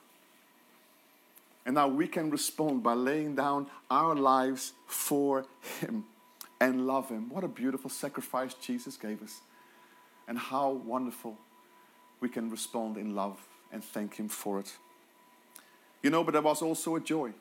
And 1.65 1.75
now 1.75 1.87
we 1.87 2.07
can 2.07 2.29
respond 2.29 2.83
by 2.83 2.93
laying 2.93 3.35
down 3.35 3.67
our 3.89 4.15
lives 4.15 4.73
for 4.85 5.45
him 5.79 6.05
and 6.59 6.85
love 6.85 7.09
him. 7.09 7.29
What 7.29 7.43
a 7.43 7.47
beautiful 7.47 7.89
sacrifice 7.89 8.53
Jesus 8.53 8.97
gave 8.97 9.23
us. 9.23 9.41
And 10.27 10.37
how 10.37 10.71
wonderful 10.71 11.37
we 12.19 12.29
can 12.29 12.49
respond 12.49 12.97
in 12.97 13.15
love 13.15 13.39
and 13.71 13.83
thank 13.83 14.15
him 14.15 14.29
for 14.29 14.59
it. 14.59 14.75
You 16.01 16.09
know, 16.11 16.23
but 16.23 16.33
there 16.33 16.41
was 16.41 16.61
also 16.61 16.95
a 16.95 16.99
joy. 16.99 17.31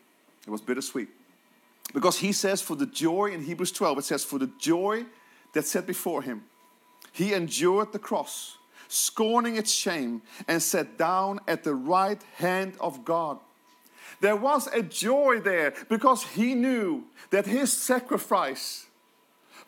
It 0.47 0.51
was 0.51 0.61
bittersweet. 0.61 1.09
Because 1.93 2.19
he 2.19 2.33
says, 2.33 2.63
for 2.63 2.77
the 2.77 2.87
joy 2.87 3.27
in 3.27 3.45
Hebrews 3.45 3.73
12, 3.73 3.99
it 3.99 4.05
says, 4.05 4.25
for 4.25 4.39
the 4.39 4.51
joy 4.59 5.05
that 5.53 5.67
set 5.67 5.87
before 5.87 6.23
him, 6.23 6.45
he 7.13 7.35
endured 7.35 7.93
the 7.93 7.99
cross, 7.99 8.57
scorning 8.89 9.57
its 9.57 9.71
shame, 9.71 10.23
and 10.49 10.63
sat 10.63 10.99
down 10.99 11.41
at 11.47 11.63
the 11.63 11.75
right 11.75 12.21
hand 12.37 12.75
of 12.81 13.05
God. 13.05 13.39
There 14.21 14.37
was 14.37 14.67
a 14.69 14.83
joy 14.83 15.41
there 15.41 15.75
because 15.89 16.25
he 16.25 16.55
knew 16.55 17.05
that 17.31 17.47
his 17.47 17.73
sacrifice 17.73 18.87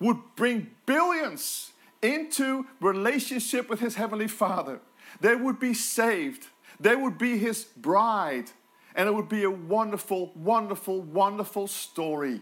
would 0.00 0.18
bring 0.34 0.70
billions 0.84 1.72
into 2.02 2.66
relationship 2.80 3.68
with 3.68 3.80
his 3.80 3.94
heavenly 3.94 4.28
Father. 4.28 4.80
They 5.20 5.34
would 5.34 5.58
be 5.58 5.74
saved. 5.74 6.46
They 6.78 6.94
would 6.94 7.18
be 7.18 7.38
his 7.38 7.64
bride. 7.64 8.50
And 8.94 9.08
it 9.08 9.14
would 9.14 9.28
be 9.28 9.44
a 9.44 9.50
wonderful, 9.50 10.32
wonderful, 10.34 11.00
wonderful 11.02 11.66
story. 11.66 12.40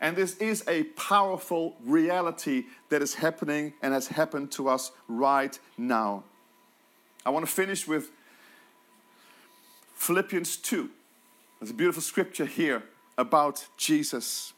And 0.00 0.16
this 0.16 0.36
is 0.36 0.62
a 0.68 0.84
powerful 0.84 1.76
reality 1.84 2.64
that 2.90 3.00
is 3.02 3.14
happening 3.14 3.72
and 3.82 3.94
has 3.94 4.08
happened 4.08 4.52
to 4.52 4.68
us 4.68 4.92
right 5.08 5.58
now. 5.78 6.24
I 7.24 7.30
want 7.30 7.46
to 7.46 7.50
finish 7.50 7.88
with 7.88 8.10
Philippians 9.94 10.58
2. 10.58 10.90
There's 11.58 11.70
a 11.70 11.74
beautiful 11.74 12.02
scripture 12.02 12.44
here 12.44 12.82
about 13.16 13.66
Jesus. 13.76 14.52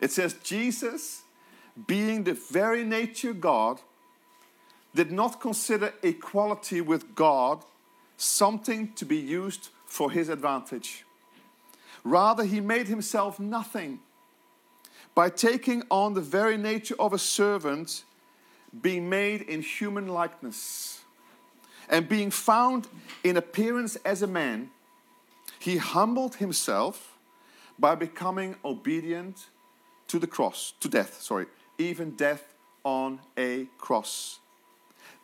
It 0.00 0.12
says, 0.12 0.34
Jesus, 0.42 1.22
being 1.86 2.24
the 2.24 2.34
very 2.34 2.84
nature 2.84 3.32
God, 3.32 3.80
did 4.94 5.10
not 5.12 5.40
consider 5.40 5.92
equality 6.02 6.80
with 6.80 7.14
God 7.14 7.64
something 8.16 8.92
to 8.94 9.04
be 9.04 9.16
used 9.16 9.70
for 9.86 10.10
his 10.10 10.28
advantage. 10.28 11.04
Rather, 12.04 12.44
he 12.44 12.60
made 12.60 12.88
himself 12.88 13.38
nothing 13.38 14.00
by 15.14 15.28
taking 15.28 15.82
on 15.90 16.14
the 16.14 16.20
very 16.20 16.56
nature 16.56 16.94
of 16.98 17.12
a 17.12 17.18
servant, 17.18 18.04
being 18.80 19.08
made 19.08 19.42
in 19.42 19.60
human 19.62 20.06
likeness. 20.06 21.00
And 21.88 22.08
being 22.08 22.30
found 22.30 22.86
in 23.24 23.36
appearance 23.36 23.96
as 24.04 24.22
a 24.22 24.28
man, 24.28 24.70
he 25.60 25.76
humbled 25.76 26.36
himself 26.36 27.18
by 27.78 27.94
becoming 27.94 28.56
obedient 28.64 29.46
to 30.08 30.18
the 30.18 30.26
cross, 30.26 30.72
to 30.80 30.88
death, 30.88 31.20
sorry, 31.20 31.46
even 31.78 32.12
death 32.12 32.54
on 32.82 33.20
a 33.38 33.66
cross. 33.78 34.40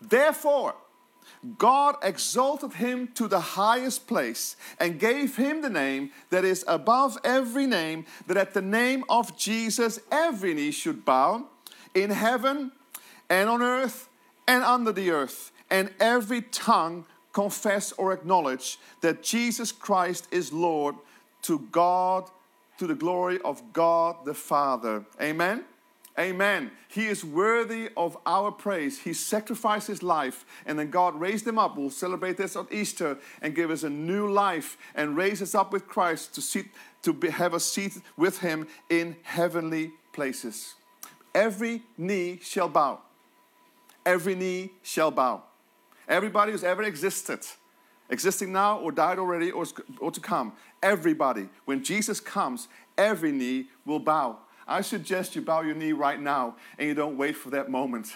Therefore, 0.00 0.74
God 1.58 1.96
exalted 2.02 2.74
him 2.74 3.08
to 3.14 3.26
the 3.26 3.40
highest 3.40 4.06
place 4.06 4.56
and 4.78 5.00
gave 5.00 5.36
him 5.36 5.62
the 5.62 5.70
name 5.70 6.10
that 6.30 6.44
is 6.44 6.64
above 6.68 7.18
every 7.24 7.66
name, 7.66 8.04
that 8.26 8.36
at 8.36 8.54
the 8.54 8.62
name 8.62 9.04
of 9.08 9.36
Jesus 9.36 10.00
every 10.12 10.54
knee 10.54 10.70
should 10.70 11.04
bow 11.04 11.46
in 11.94 12.10
heaven 12.10 12.72
and 13.28 13.48
on 13.48 13.62
earth 13.62 14.08
and 14.46 14.62
under 14.62 14.92
the 14.92 15.10
earth, 15.10 15.50
and 15.70 15.90
every 15.98 16.42
tongue 16.42 17.06
confess 17.36 17.92
or 17.98 18.14
acknowledge 18.14 18.78
that 19.02 19.22
Jesus 19.22 19.70
Christ 19.70 20.26
is 20.30 20.54
Lord 20.54 20.94
to 21.42 21.58
God, 21.70 22.30
to 22.78 22.86
the 22.86 22.94
glory 22.94 23.38
of 23.44 23.74
God 23.74 24.24
the 24.24 24.32
Father. 24.32 25.04
Amen. 25.20 25.62
Amen. 26.18 26.70
He 26.88 27.08
is 27.08 27.22
worthy 27.22 27.90
of 27.94 28.16
our 28.24 28.50
praise. 28.50 29.00
He 29.00 29.12
sacrificed 29.12 29.86
his 29.86 30.02
life 30.02 30.46
and 30.64 30.78
then 30.78 30.88
God 30.88 31.20
raised 31.20 31.46
him 31.46 31.58
up. 31.58 31.76
We'll 31.76 31.90
celebrate 31.90 32.38
this 32.38 32.56
on 32.56 32.68
Easter 32.70 33.18
and 33.42 33.54
give 33.54 33.70
us 33.70 33.82
a 33.82 33.90
new 33.90 34.32
life 34.32 34.78
and 34.94 35.14
raise 35.14 35.42
us 35.42 35.54
up 35.54 35.74
with 35.74 35.86
Christ 35.86 36.34
to, 36.36 36.40
seat, 36.40 36.68
to 37.02 37.12
be, 37.12 37.28
have 37.28 37.52
a 37.52 37.60
seat 37.60 37.98
with 38.16 38.38
him 38.38 38.66
in 38.88 39.14
heavenly 39.24 39.92
places. 40.14 40.72
Every 41.34 41.82
knee 41.98 42.38
shall 42.42 42.70
bow. 42.70 43.02
Every 44.06 44.34
knee 44.34 44.70
shall 44.82 45.10
bow. 45.10 45.42
Everybody 46.08 46.52
who's 46.52 46.64
ever 46.64 46.82
existed, 46.82 47.40
existing 48.10 48.52
now 48.52 48.78
or 48.78 48.92
died 48.92 49.18
already 49.18 49.50
or, 49.50 49.64
or 50.00 50.10
to 50.10 50.20
come, 50.20 50.52
everybody, 50.82 51.48
when 51.64 51.82
Jesus 51.82 52.20
comes, 52.20 52.68
every 52.96 53.32
knee 53.32 53.66
will 53.84 53.98
bow 53.98 54.38
I 54.66 54.80
suggest 54.80 55.36
you 55.36 55.42
bow 55.42 55.60
your 55.60 55.76
knee 55.76 55.92
right 55.92 56.20
now 56.20 56.56
and 56.78 56.88
you 56.88 56.94
don't 56.94 57.16
wait 57.16 57.36
for 57.36 57.50
that 57.50 57.70
moment. 57.70 58.08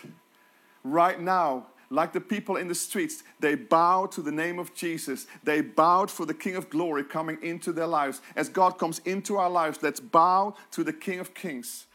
right 0.84 1.20
now, 1.20 1.66
like 1.90 2.12
the 2.12 2.20
people 2.20 2.56
in 2.56 2.68
the 2.68 2.74
streets, 2.74 3.22
they 3.38 3.54
bowed 3.54 4.12
to 4.12 4.22
the 4.22 4.32
name 4.32 4.58
of 4.58 4.74
Jesus. 4.74 5.26
They 5.44 5.60
bowed 5.60 6.10
for 6.10 6.26
the 6.26 6.34
King 6.34 6.56
of 6.56 6.70
glory 6.70 7.04
coming 7.04 7.38
into 7.42 7.72
their 7.72 7.86
lives. 7.86 8.20
As 8.36 8.48
God 8.48 8.78
comes 8.78 9.00
into 9.04 9.36
our 9.36 9.50
lives, 9.50 9.78
let's 9.82 10.00
bow 10.00 10.54
to 10.72 10.84
the 10.84 10.92
King 10.92 11.20
of 11.20 11.34
kings. 11.34 11.86